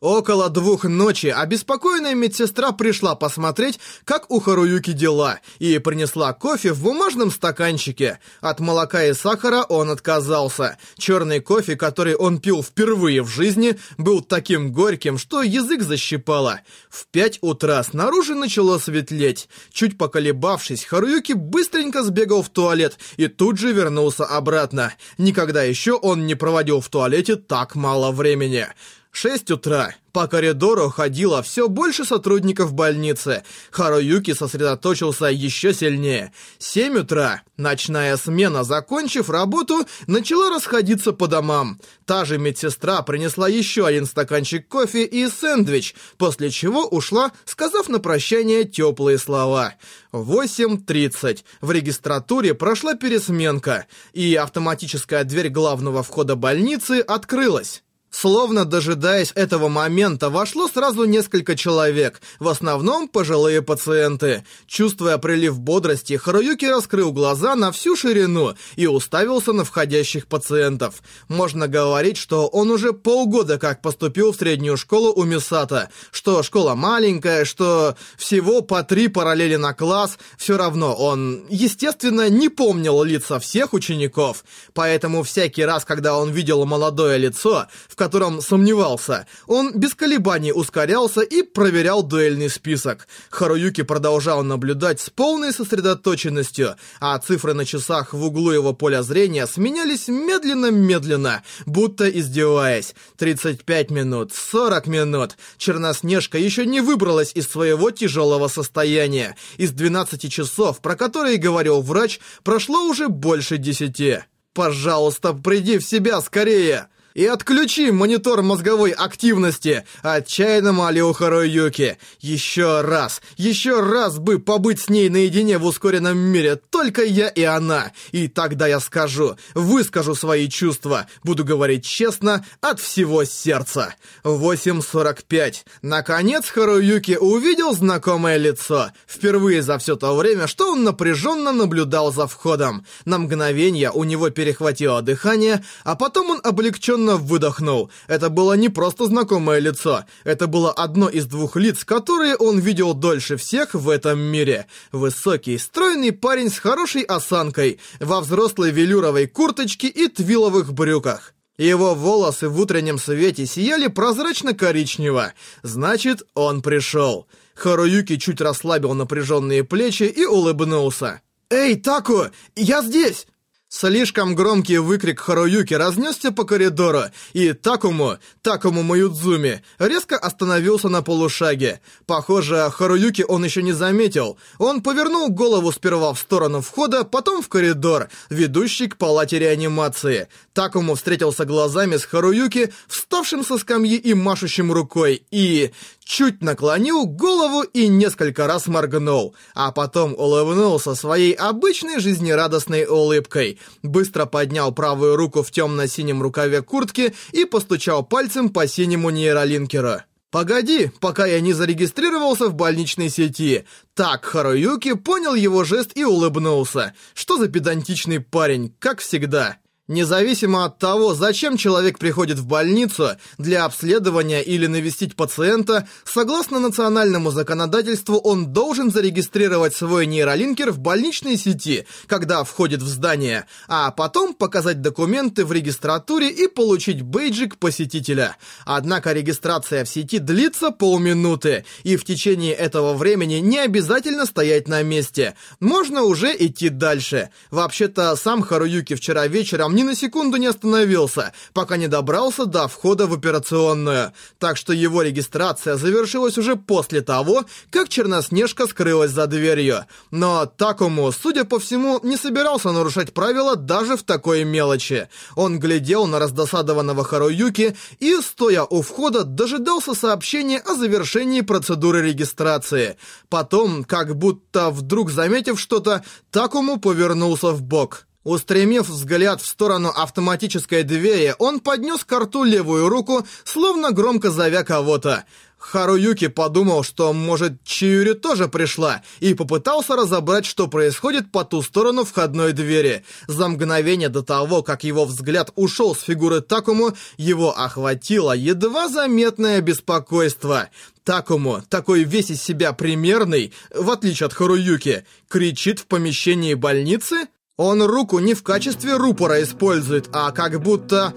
Около 0.00 0.48
двух 0.48 0.84
ночи 0.84 1.26
обеспокоенная 1.26 2.14
медсестра 2.14 2.72
пришла 2.72 3.14
посмотреть, 3.14 3.78
как 4.04 4.30
у 4.30 4.40
Харуюки 4.40 4.92
дела, 4.92 5.40
и 5.58 5.78
принесла 5.78 6.32
кофе 6.32 6.72
в 6.72 6.82
бумажном 6.82 7.30
стаканчике. 7.30 8.18
От 8.40 8.60
молока 8.60 9.04
и 9.04 9.12
сахара 9.12 9.62
он 9.64 9.90
отказался. 9.90 10.78
Черный 10.96 11.40
кофе, 11.40 11.76
который 11.76 12.14
он 12.14 12.38
пил 12.38 12.62
впервые 12.62 13.22
в 13.22 13.28
жизни, 13.28 13.78
был 13.98 14.22
таким 14.22 14.72
горьким, 14.72 15.18
что 15.18 15.42
язык 15.42 15.82
защипало. 15.82 16.60
В 16.88 17.06
пять 17.08 17.36
утра 17.42 17.82
снаружи 17.82 18.34
начало 18.34 18.78
светлеть. 18.78 19.50
Чуть 19.70 19.98
поколебавшись, 19.98 20.84
Харуюки 20.84 21.34
быстренько 21.34 22.02
сбегал 22.02 22.42
в 22.42 22.48
туалет 22.48 22.98
и 23.18 23.28
тут 23.28 23.58
же 23.58 23.70
вернулся 23.74 24.24
обратно. 24.24 24.94
Никогда 25.18 25.62
еще 25.62 25.92
он 25.92 26.26
не 26.26 26.36
проводил 26.36 26.80
в 26.80 26.88
туалете 26.88 27.36
так 27.36 27.74
мало 27.74 28.12
времени. 28.12 28.66
Шесть 29.12 29.50
утра. 29.50 29.94
По 30.12 30.28
коридору 30.28 30.88
ходило 30.88 31.42
все 31.42 31.68
больше 31.68 32.04
сотрудников 32.04 32.72
больницы. 32.72 33.42
Харуюки 33.70 34.34
сосредоточился 34.34 35.26
еще 35.26 35.74
сильнее. 35.74 36.32
Семь 36.58 36.98
утра. 36.98 37.42
Ночная 37.56 38.16
смена, 38.16 38.62
закончив 38.62 39.28
работу, 39.28 39.84
начала 40.06 40.48
расходиться 40.50 41.12
по 41.12 41.26
домам. 41.26 41.80
Та 42.06 42.24
же 42.24 42.38
медсестра 42.38 43.02
принесла 43.02 43.48
еще 43.48 43.86
один 43.86 44.06
стаканчик 44.06 44.66
кофе 44.68 45.04
и 45.04 45.28
сэндвич, 45.28 45.94
после 46.16 46.50
чего 46.50 46.86
ушла, 46.86 47.32
сказав 47.44 47.88
на 47.88 47.98
прощание 47.98 48.64
теплые 48.64 49.18
слова. 49.18 49.74
8.30. 50.12 51.44
В 51.60 51.70
регистратуре 51.72 52.54
прошла 52.54 52.94
пересменка, 52.94 53.86
и 54.12 54.34
автоматическая 54.36 55.24
дверь 55.24 55.50
главного 55.50 56.02
входа 56.02 56.36
больницы 56.36 57.00
открылась. 57.00 57.82
Словно 58.10 58.64
дожидаясь 58.64 59.30
этого 59.36 59.68
момента, 59.68 60.30
вошло 60.30 60.68
сразу 60.68 61.04
несколько 61.04 61.54
человек, 61.56 62.20
в 62.40 62.48
основном 62.48 63.08
пожилые 63.08 63.62
пациенты. 63.62 64.44
Чувствуя 64.66 65.16
прилив 65.16 65.60
бодрости, 65.60 66.16
Харуюки 66.16 66.64
раскрыл 66.64 67.12
глаза 67.12 67.54
на 67.54 67.70
всю 67.70 67.94
ширину 67.94 68.54
и 68.74 68.88
уставился 68.88 69.52
на 69.52 69.64
входящих 69.64 70.26
пациентов. 70.26 71.02
Можно 71.28 71.68
говорить, 71.68 72.16
что 72.16 72.48
он 72.48 72.70
уже 72.70 72.92
полгода 72.92 73.58
как 73.58 73.80
поступил 73.80 74.32
в 74.32 74.36
среднюю 74.36 74.76
школу 74.76 75.12
у 75.12 75.22
Мисата, 75.22 75.88
что 76.10 76.42
школа 76.42 76.74
маленькая, 76.74 77.44
что 77.44 77.96
всего 78.16 78.60
по 78.60 78.82
три 78.82 79.06
параллели 79.06 79.56
на 79.56 79.72
класс, 79.72 80.18
все 80.36 80.56
равно 80.56 80.94
он, 80.94 81.46
естественно, 81.48 82.28
не 82.28 82.48
помнил 82.48 83.04
лица 83.04 83.38
всех 83.38 83.72
учеников. 83.72 84.44
Поэтому 84.74 85.22
всякий 85.22 85.64
раз, 85.64 85.84
когда 85.84 86.18
он 86.18 86.30
видел 86.30 86.64
молодое 86.66 87.16
лицо, 87.16 87.66
в 87.88 87.99
котором 88.00 88.40
сомневался. 88.40 89.26
Он 89.46 89.78
без 89.78 89.94
колебаний 89.94 90.52
ускорялся 90.52 91.20
и 91.20 91.42
проверял 91.42 92.02
дуэльный 92.02 92.48
список. 92.48 93.06
Харуюки 93.28 93.82
продолжал 93.82 94.42
наблюдать 94.42 95.02
с 95.02 95.10
полной 95.10 95.52
сосредоточенностью, 95.52 96.76
а 96.98 97.18
цифры 97.18 97.52
на 97.52 97.66
часах 97.66 98.14
в 98.14 98.24
углу 98.24 98.52
его 98.52 98.72
поля 98.72 99.02
зрения 99.02 99.46
сменялись 99.46 100.08
медленно-медленно, 100.08 101.42
будто 101.66 102.08
издеваясь. 102.08 102.94
35 103.18 103.90
минут, 103.90 104.32
40 104.32 104.86
минут. 104.86 105.36
Черноснежка 105.58 106.38
еще 106.38 106.64
не 106.64 106.80
выбралась 106.80 107.32
из 107.34 107.50
своего 107.50 107.90
тяжелого 107.90 108.48
состояния. 108.48 109.36
Из 109.58 109.72
12 109.72 110.32
часов, 110.32 110.80
про 110.80 110.96
которые 110.96 111.36
говорил 111.36 111.82
врач, 111.82 112.18
прошло 112.44 112.82
уже 112.84 113.08
больше 113.08 113.58
10. 113.58 114.20
«Пожалуйста, 114.54 115.34
приди 115.34 115.76
в 115.76 115.84
себя 115.84 116.22
скорее!» 116.22 116.88
И 117.14 117.26
отключи 117.26 117.90
монитор 117.90 118.42
мозговой 118.42 118.92
активности!» 118.92 119.84
Отчаянно 120.02 120.72
молил 120.72 121.12
Харуюки. 121.12 121.98
«Еще 122.20 122.82
раз, 122.82 123.20
еще 123.36 123.80
раз 123.80 124.18
бы 124.18 124.38
побыть 124.38 124.80
с 124.80 124.88
ней 124.88 125.08
наедине 125.08 125.58
в 125.58 125.66
ускоренном 125.66 126.16
мире, 126.16 126.56
только 126.56 127.02
я 127.02 127.28
и 127.28 127.42
она. 127.42 127.92
И 128.12 128.28
тогда 128.28 128.66
я 128.66 128.80
скажу, 128.80 129.36
выскажу 129.54 130.14
свои 130.14 130.48
чувства, 130.48 131.06
буду 131.24 131.44
говорить 131.44 131.84
честно, 131.84 132.44
от 132.60 132.80
всего 132.80 133.24
сердца». 133.24 133.94
8.45. 134.24 135.64
Наконец 135.82 136.48
Харуюки 136.48 137.16
увидел 137.16 137.74
знакомое 137.74 138.36
лицо. 138.36 138.90
Впервые 139.06 139.62
за 139.62 139.78
все 139.78 139.96
то 139.96 140.14
время, 140.14 140.46
что 140.46 140.72
он 140.72 140.84
напряженно 140.84 141.52
наблюдал 141.52 142.12
за 142.12 142.26
входом. 142.26 142.84
На 143.04 143.18
мгновение 143.18 143.90
у 143.90 144.04
него 144.04 144.30
перехватило 144.30 145.02
дыхание, 145.02 145.64
а 145.84 145.96
потом 145.96 146.30
он 146.30 146.40
облегченно 146.42 146.99
облегченно 147.00 147.16
выдохнул. 147.16 147.90
Это 148.06 148.28
было 148.28 148.54
не 148.54 148.68
просто 148.68 149.06
знакомое 149.06 149.60
лицо. 149.60 150.04
Это 150.24 150.46
было 150.46 150.72
одно 150.72 151.08
из 151.08 151.26
двух 151.26 151.56
лиц, 151.56 151.84
которые 151.84 152.36
он 152.36 152.58
видел 152.58 152.94
дольше 152.94 153.36
всех 153.36 153.74
в 153.74 153.88
этом 153.88 154.18
мире. 154.18 154.66
Высокий, 154.92 155.58
стройный 155.58 156.12
парень 156.12 156.50
с 156.50 156.58
хорошей 156.58 157.02
осанкой, 157.02 157.78
во 158.00 158.20
взрослой 158.20 158.70
велюровой 158.70 159.26
курточке 159.26 159.88
и 159.88 160.08
твиловых 160.08 160.72
брюках. 160.72 161.34
Его 161.58 161.94
волосы 161.94 162.48
в 162.48 162.58
утреннем 162.58 162.98
свете 162.98 163.46
сияли 163.46 163.88
прозрачно-коричнево. 163.88 165.32
Значит, 165.62 166.22
он 166.34 166.62
пришел. 166.62 167.26
Харуюки 167.54 168.16
чуть 168.16 168.40
расслабил 168.40 168.94
напряженные 168.94 169.62
плечи 169.64 170.04
и 170.04 170.24
улыбнулся. 170.24 171.20
«Эй, 171.50 171.76
Таку, 171.76 172.26
я 172.56 172.82
здесь!» 172.82 173.26
Слишком 173.72 174.34
громкий 174.34 174.78
выкрик 174.78 175.20
Харуюки 175.20 175.74
разнесся 175.74 176.32
по 176.32 176.42
коридору, 176.42 177.02
и 177.34 177.52
Такому, 177.52 178.18
Такому 178.42 178.82
Маюдзуми, 178.82 179.62
резко 179.78 180.18
остановился 180.18 180.88
на 180.88 181.02
полушаге. 181.02 181.80
Похоже, 182.04 182.68
Харуюки 182.74 183.24
он 183.26 183.44
еще 183.44 183.62
не 183.62 183.72
заметил. 183.72 184.38
Он 184.58 184.82
повернул 184.82 185.28
голову 185.28 185.70
сперва 185.70 186.12
в 186.12 186.18
сторону 186.18 186.62
входа, 186.62 187.04
потом 187.04 187.42
в 187.42 187.48
коридор, 187.48 188.08
ведущий 188.28 188.88
к 188.88 188.96
палате 188.96 189.38
реанимации. 189.38 190.26
Такому 190.52 190.96
встретился 190.96 191.44
глазами 191.44 191.96
с 191.96 192.04
Харуюки, 192.04 192.72
вставшим 192.88 193.44
со 193.44 193.56
скамьи 193.56 193.94
и 193.94 194.14
машущим 194.14 194.72
рукой, 194.72 195.22
и 195.30 195.70
чуть 196.10 196.42
наклонил 196.42 197.06
голову 197.06 197.62
и 197.62 197.86
несколько 197.86 198.48
раз 198.48 198.66
моргнул, 198.66 199.36
а 199.54 199.70
потом 199.70 200.12
улыбнулся 200.12 200.96
своей 200.96 201.34
обычной 201.34 202.00
жизнерадостной 202.00 202.84
улыбкой, 202.86 203.59
быстро 203.82 204.26
поднял 204.26 204.72
правую 204.72 205.16
руку 205.16 205.42
в 205.42 205.50
темно-синем 205.50 206.22
рукаве 206.22 206.62
куртки 206.62 207.14
и 207.32 207.44
постучал 207.44 208.04
пальцем 208.04 208.50
по 208.50 208.66
синему 208.66 209.10
нейролинкеру. 209.10 210.02
«Погоди, 210.30 210.92
пока 211.00 211.26
я 211.26 211.40
не 211.40 211.52
зарегистрировался 211.52 212.48
в 212.48 212.54
больничной 212.54 213.08
сети». 213.10 213.64
Так 213.94 214.24
Харуюки 214.24 214.94
понял 214.94 215.34
его 215.34 215.64
жест 215.64 215.90
и 215.96 216.04
улыбнулся. 216.04 216.94
Что 217.14 217.36
за 217.36 217.48
педантичный 217.48 218.20
парень, 218.20 218.72
как 218.78 219.00
всегда. 219.00 219.58
Независимо 219.90 220.66
от 220.66 220.78
того, 220.78 221.14
зачем 221.14 221.56
человек 221.56 221.98
приходит 221.98 222.38
в 222.38 222.46
больницу 222.46 223.16
для 223.38 223.64
обследования 223.64 224.40
или 224.40 224.68
навестить 224.68 225.16
пациента, 225.16 225.88
согласно 226.04 226.60
национальному 226.60 227.32
законодательству 227.32 228.16
он 228.18 228.52
должен 228.52 228.92
зарегистрировать 228.92 229.74
свой 229.74 230.06
нейролинкер 230.06 230.70
в 230.70 230.78
больничной 230.78 231.36
сети, 231.36 231.88
когда 232.06 232.44
входит 232.44 232.82
в 232.82 232.86
здание, 232.86 233.46
а 233.66 233.90
потом 233.90 234.34
показать 234.34 234.80
документы 234.80 235.44
в 235.44 235.50
регистратуре 235.50 236.30
и 236.30 236.46
получить 236.46 237.02
бейджик 237.02 237.58
посетителя. 237.58 238.36
Однако 238.64 239.12
регистрация 239.12 239.84
в 239.84 239.88
сети 239.88 240.20
длится 240.20 240.70
полминуты, 240.70 241.64
и 241.82 241.96
в 241.96 242.04
течение 242.04 242.54
этого 242.54 242.94
времени 242.94 243.40
не 243.40 243.58
обязательно 243.58 244.26
стоять 244.26 244.68
на 244.68 244.84
месте. 244.84 245.34
Можно 245.58 246.04
уже 246.04 246.32
идти 246.38 246.68
дальше. 246.68 247.30
Вообще-то 247.50 248.14
сам 248.14 248.42
Харуюки 248.42 248.94
вчера 248.94 249.26
вечером 249.26 249.79
ни 249.80 249.82
на 249.82 249.94
секунду 249.94 250.36
не 250.36 250.46
остановился, 250.46 251.32
пока 251.54 251.78
не 251.78 251.88
добрался 251.88 252.44
до 252.44 252.68
входа 252.68 253.06
в 253.06 253.14
операционную. 253.14 254.12
Так 254.38 254.58
что 254.58 254.74
его 254.74 255.00
регистрация 255.00 255.76
завершилась 255.76 256.36
уже 256.36 256.56
после 256.56 257.00
того, 257.00 257.46
как 257.70 257.88
Черноснежка 257.88 258.66
скрылась 258.66 259.10
за 259.10 259.26
дверью. 259.26 259.86
Но 260.10 260.44
Такому, 260.44 261.10
судя 261.12 261.44
по 261.44 261.58
всему, 261.58 261.98
не 262.02 262.18
собирался 262.18 262.72
нарушать 262.72 263.14
правила 263.14 263.56
даже 263.56 263.96
в 263.96 264.02
такой 264.02 264.44
мелочи. 264.44 265.08
Он 265.34 265.58
глядел 265.58 266.06
на 266.06 266.18
раздосадованного 266.18 267.02
Харуюки 267.02 267.74
и, 268.00 268.16
стоя 268.20 268.64
у 268.64 268.82
входа, 268.82 269.24
дожидался 269.24 269.94
сообщения 269.94 270.58
о 270.58 270.74
завершении 270.74 271.40
процедуры 271.40 272.02
регистрации. 272.02 272.98
Потом, 273.30 273.84
как 273.84 274.14
будто 274.14 274.68
вдруг 274.68 275.10
заметив 275.10 275.58
что-то, 275.58 276.04
Такому 276.30 276.78
повернулся 276.78 277.52
в 277.52 277.62
бок. 277.62 278.06
Устремив 278.22 278.86
взгляд 278.88 279.40
в 279.40 279.46
сторону 279.46 279.88
автоматической 279.88 280.82
двери, 280.82 281.34
он 281.38 281.58
поднес 281.58 282.04
к 282.04 282.18
рту 282.18 282.44
левую 282.44 282.90
руку, 282.90 283.26
словно 283.44 283.92
громко 283.92 284.30
зовя 284.30 284.62
кого-то. 284.62 285.24
Харуюки 285.56 286.28
подумал, 286.28 286.82
что, 286.82 287.14
может, 287.14 287.64
Чиюри 287.64 288.12
тоже 288.12 288.48
пришла, 288.48 289.02
и 289.20 289.32
попытался 289.32 289.96
разобрать, 289.96 290.44
что 290.44 290.68
происходит 290.68 291.32
по 291.32 291.44
ту 291.44 291.62
сторону 291.62 292.04
входной 292.04 292.52
двери. 292.52 293.04
За 293.26 293.48
мгновение 293.48 294.10
до 294.10 294.22
того, 294.22 294.62
как 294.62 294.84
его 294.84 295.06
взгляд 295.06 295.50
ушел 295.56 295.94
с 295.94 296.02
фигуры 296.02 296.42
Такому, 296.42 296.92
его 297.16 297.58
охватило 297.58 298.32
едва 298.32 298.88
заметное 298.88 299.62
беспокойство. 299.62 300.68
Такому, 301.04 301.62
такой 301.68 302.04
весь 302.04 302.30
из 302.30 302.42
себя 302.42 302.72
примерный, 302.74 303.52
в 303.74 303.90
отличие 303.90 304.26
от 304.26 304.34
Харуюки, 304.34 305.06
кричит 305.28 305.78
в 305.78 305.86
помещении 305.86 306.52
больницы? 306.54 307.28
Он 307.62 307.82
руку 307.82 308.20
не 308.20 308.32
в 308.32 308.42
качестве 308.42 308.96
рупора 308.96 309.42
использует, 309.42 310.08
а 310.14 310.30
как 310.30 310.62
будто... 310.62 311.12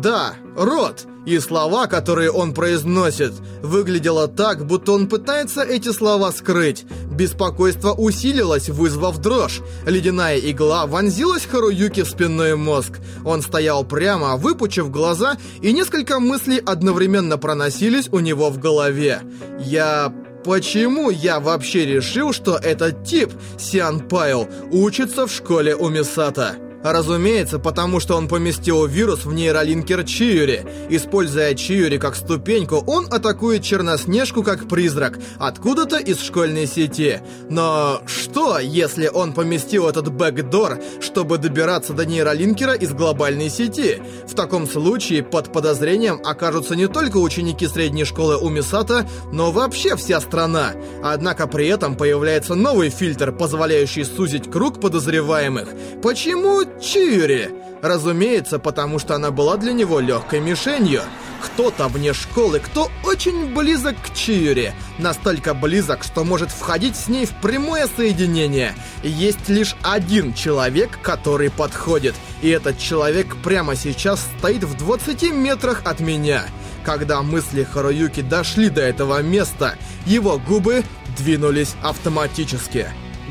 Да, 0.00 0.34
рот 0.56 1.06
и 1.26 1.40
слова, 1.40 1.88
которые 1.88 2.30
он 2.30 2.54
произносит, 2.54 3.32
выглядело 3.62 4.28
так, 4.28 4.64
будто 4.64 4.92
он 4.92 5.08
пытается 5.08 5.62
эти 5.62 5.90
слова 5.90 6.30
скрыть. 6.30 6.86
Беспокойство 7.10 7.94
усилилось, 7.94 8.68
вызвав 8.68 9.18
дрожь. 9.18 9.60
Ледяная 9.86 10.38
игла 10.38 10.86
вонзилась 10.86 11.46
Харуюки 11.46 12.04
в 12.04 12.08
спинной 12.08 12.54
мозг. 12.54 13.00
Он 13.24 13.42
стоял 13.42 13.82
прямо, 13.82 14.36
выпучив 14.36 14.92
глаза, 14.92 15.36
и 15.62 15.72
несколько 15.72 16.20
мыслей 16.20 16.62
одновременно 16.64 17.38
проносились 17.38 18.08
у 18.12 18.20
него 18.20 18.50
в 18.50 18.58
голове. 18.58 19.22
«Я 19.58 20.14
Почему 20.44 21.10
я 21.10 21.40
вообще 21.40 21.84
решил, 21.84 22.32
что 22.32 22.56
этот 22.56 23.04
тип, 23.04 23.32
Сиан 23.58 24.08
Пайл, 24.08 24.48
учится 24.70 25.26
в 25.26 25.32
школе 25.32 25.74
у 25.74 25.88
Мисата? 25.88 26.67
Разумеется, 26.82 27.58
потому 27.58 27.98
что 28.00 28.16
он 28.16 28.28
поместил 28.28 28.86
вирус 28.86 29.24
в 29.24 29.32
нейролинкер 29.32 30.04
Чиури. 30.04 30.64
Используя 30.88 31.54
Чиури 31.54 31.98
как 31.98 32.14
ступеньку, 32.14 32.84
он 32.86 33.06
атакует 33.10 33.62
Черноснежку 33.62 34.42
как 34.42 34.68
призрак, 34.68 35.18
откуда-то 35.38 35.98
из 35.98 36.20
школьной 36.20 36.66
сети. 36.66 37.20
Но 37.50 38.00
что, 38.06 38.58
если 38.58 39.08
он 39.08 39.32
поместил 39.32 39.88
этот 39.88 40.12
бэкдор, 40.12 40.78
чтобы 41.00 41.38
добираться 41.38 41.92
до 41.92 42.06
нейролинкера 42.06 42.74
из 42.74 42.92
глобальной 42.92 43.50
сети? 43.50 44.00
В 44.26 44.34
таком 44.34 44.68
случае 44.68 45.22
под 45.22 45.52
подозрением 45.52 46.20
окажутся 46.24 46.76
не 46.76 46.86
только 46.86 47.16
ученики 47.16 47.66
средней 47.66 48.04
школы 48.04 48.36
Умисата, 48.36 49.08
но 49.32 49.50
вообще 49.50 49.96
вся 49.96 50.20
страна. 50.20 50.74
Однако 51.02 51.48
при 51.48 51.66
этом 51.66 51.96
появляется 51.96 52.54
новый 52.54 52.90
фильтр, 52.90 53.32
позволяющий 53.32 54.04
сузить 54.04 54.50
круг 54.50 54.80
подозреваемых. 54.80 55.68
Почему 56.02 56.67
Чири. 56.80 57.50
Разумеется, 57.82 58.58
потому 58.58 58.98
что 58.98 59.14
она 59.14 59.30
была 59.30 59.56
для 59.56 59.72
него 59.72 60.00
легкой 60.00 60.40
мишенью. 60.40 61.02
Кто-то 61.40 61.86
вне 61.88 62.12
школы, 62.12 62.58
кто 62.58 62.90
очень 63.04 63.54
близок 63.54 63.94
к 64.02 64.12
Чиури. 64.14 64.72
Настолько 64.98 65.54
близок, 65.54 66.02
что 66.02 66.24
может 66.24 66.50
входить 66.50 66.96
с 66.96 67.08
ней 67.08 67.26
в 67.26 67.30
прямое 67.40 67.88
соединение. 67.96 68.74
Есть 69.04 69.48
лишь 69.48 69.76
один 69.82 70.34
человек, 70.34 70.98
который 71.02 71.50
подходит. 71.50 72.16
И 72.42 72.48
этот 72.48 72.78
человек 72.78 73.36
прямо 73.42 73.76
сейчас 73.76 74.26
стоит 74.38 74.64
в 74.64 74.76
20 74.76 75.30
метрах 75.32 75.82
от 75.84 76.00
меня. 76.00 76.44
Когда 76.84 77.22
мысли 77.22 77.62
Харуюки 77.62 78.22
дошли 78.22 78.68
до 78.70 78.80
этого 78.80 79.22
места, 79.22 79.76
его 80.06 80.38
губы 80.38 80.82
двинулись 81.16 81.74
автоматически. 81.82 82.88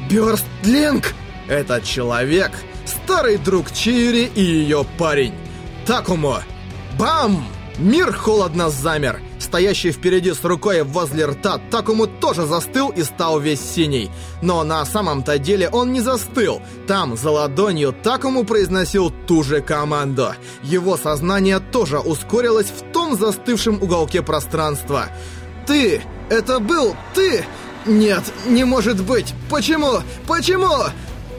Бёрстлинг! 0.10 1.14
Этот 1.48 1.86
человек 1.86 2.52
старый 2.88 3.38
друг 3.38 3.72
Чири 3.72 4.32
и 4.34 4.42
ее 4.42 4.86
парень. 4.98 5.34
Такому. 5.86 6.38
Бам! 6.98 7.46
Мир 7.78 8.12
холодно 8.12 8.72
замер. 8.72 9.22
Стоящий 9.38 9.92
впереди 9.92 10.34
с 10.34 10.44
рукой 10.44 10.82
возле 10.82 11.28
рта 11.28 11.60
Такому 11.70 12.08
тоже 12.08 12.48
застыл 12.48 12.90
и 12.90 13.04
стал 13.04 13.40
весь 13.40 13.62
синий. 13.62 14.10
Но 14.42 14.64
на 14.64 14.84
самом-то 14.84 15.38
деле 15.38 15.70
он 15.70 15.94
не 15.94 16.02
застыл. 16.02 16.60
Там, 16.88 17.16
за 17.16 17.30
ладонью, 17.30 17.94
Такому 17.94 18.46
произносил 18.46 19.12
ту 19.28 19.44
же 19.44 19.62
команду. 19.62 20.34
Его 20.64 20.98
сознание 20.98 21.60
тоже 21.60 22.00
ускорилось 22.00 22.68
в 22.68 22.92
том 22.92 23.16
застывшем 23.16 23.82
уголке 23.82 24.24
пространства. 24.24 25.10
«Ты! 25.68 26.02
Это 26.30 26.60
был 26.60 26.96
ты!» 27.14 27.46
«Нет, 27.86 28.24
не 28.48 28.66
может 28.66 29.02
быть! 29.02 29.34
Почему? 29.50 30.00
Почему?» 30.28 30.74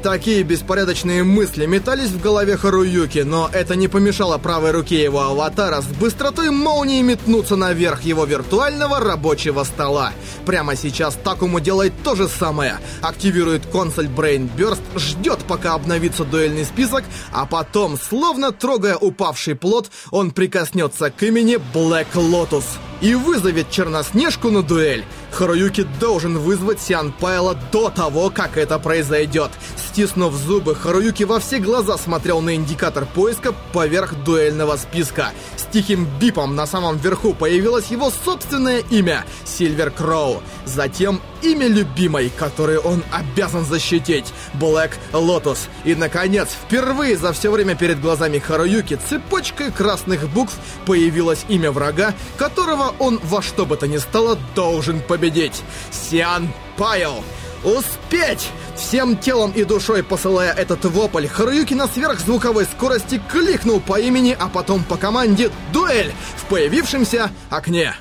Такие 0.02 0.44
беспорядочные 0.44 1.24
мысли 1.24 1.66
метались 1.66 2.10
в 2.10 2.20
голове 2.20 2.56
Харуюки, 2.56 3.18
но 3.20 3.50
это 3.52 3.74
не 3.74 3.88
помешало 3.88 4.38
правой 4.38 4.70
руке 4.70 5.02
его 5.02 5.22
аватара 5.22 5.80
с 5.80 5.86
быстротой 5.86 6.50
молнии 6.50 7.02
метнуться 7.02 7.56
наверх 7.56 8.02
его 8.02 8.24
виртуального 8.24 9.00
рабочего 9.00 9.64
стола. 9.64 10.12
Прямо 10.46 10.76
сейчас 10.76 11.18
Такому 11.24 11.58
делает 11.58 11.92
то 12.04 12.14
же 12.14 12.28
самое. 12.28 12.78
Активирует 13.02 13.66
консоль 13.66 14.06
Brain 14.06 14.48
Burst, 14.56 14.80
ждет, 14.96 15.40
пока 15.48 15.74
обновится 15.74 16.24
дуэльный 16.24 16.64
список, 16.64 17.02
а 17.32 17.44
потом, 17.44 17.98
словно 17.98 18.52
трогая 18.52 18.96
упавший 18.96 19.56
плод, 19.56 19.90
он 20.12 20.30
прикоснется 20.30 21.10
к 21.10 21.20
имени 21.24 21.58
Black 21.74 22.12
Lotus 22.14 22.64
и 23.00 23.14
вызовет 23.14 23.70
Черноснежку 23.70 24.50
на 24.50 24.62
дуэль. 24.62 25.04
Харуюки 25.30 25.86
должен 26.00 26.38
вызвать 26.38 26.80
Сиан 26.80 27.12
Пайла 27.12 27.56
до 27.72 27.90
того, 27.90 28.30
как 28.30 28.56
это 28.56 28.78
произойдет. 28.78 29.50
Стиснув 29.76 30.34
зубы, 30.34 30.74
Харуюки 30.74 31.24
во 31.24 31.40
все 31.40 31.58
глаза 31.58 31.96
смотрел 31.98 32.40
на 32.40 32.54
индикатор 32.54 33.06
поиска 33.06 33.52
поверх 33.72 34.14
дуэльного 34.24 34.76
списка. 34.76 35.30
С 35.56 35.64
тихим 35.72 36.06
бипом 36.20 36.54
на 36.54 36.66
самом 36.66 36.98
верху 36.98 37.34
появилось 37.34 37.88
его 37.88 38.10
собственное 38.10 38.78
имя— 38.90 39.24
Сильвер 39.44 39.90
Кроу. 39.90 40.42
Затем 40.64 41.20
имя 41.42 41.66
любимой, 41.66 42.30
которое 42.36 42.78
он 42.78 43.02
обязан 43.12 43.64
защитить— 43.64 44.32
Блэк 44.54 44.92
Лотус. 45.12 45.68
И, 45.84 45.94
наконец, 45.94 46.48
впервые 46.50 47.16
за 47.16 47.32
все 47.32 47.50
время 47.50 47.74
перед 47.74 48.00
глазами 48.00 48.38
Харуюки 48.38 48.98
цепочкой 49.08 49.70
красных 49.72 50.28
букв 50.28 50.54
появилось 50.86 51.44
имя 51.48 51.70
врага, 51.70 52.14
которого 52.36 52.94
он 52.98 53.20
во 53.22 53.42
что 53.42 53.66
бы 53.66 53.76
то 53.76 53.86
ни 53.86 53.98
стало 53.98 54.38
должен 54.54 55.00
победить. 55.18 55.62
Сиан 55.90 56.48
Пайл. 56.76 57.24
Успеть! 57.64 58.48
Всем 58.76 59.16
телом 59.16 59.50
и 59.50 59.64
душой 59.64 60.04
посылая 60.04 60.52
этот 60.52 60.84
вопль, 60.84 61.26
Харуюки 61.26 61.74
на 61.74 61.88
сверхзвуковой 61.88 62.64
скорости 62.64 63.20
кликнул 63.28 63.80
по 63.80 63.98
имени, 63.98 64.36
а 64.38 64.48
потом 64.48 64.84
по 64.84 64.96
команде 64.96 65.50
«Дуэль» 65.72 66.12
в 66.36 66.44
появившемся 66.44 67.32
окне. 67.50 67.94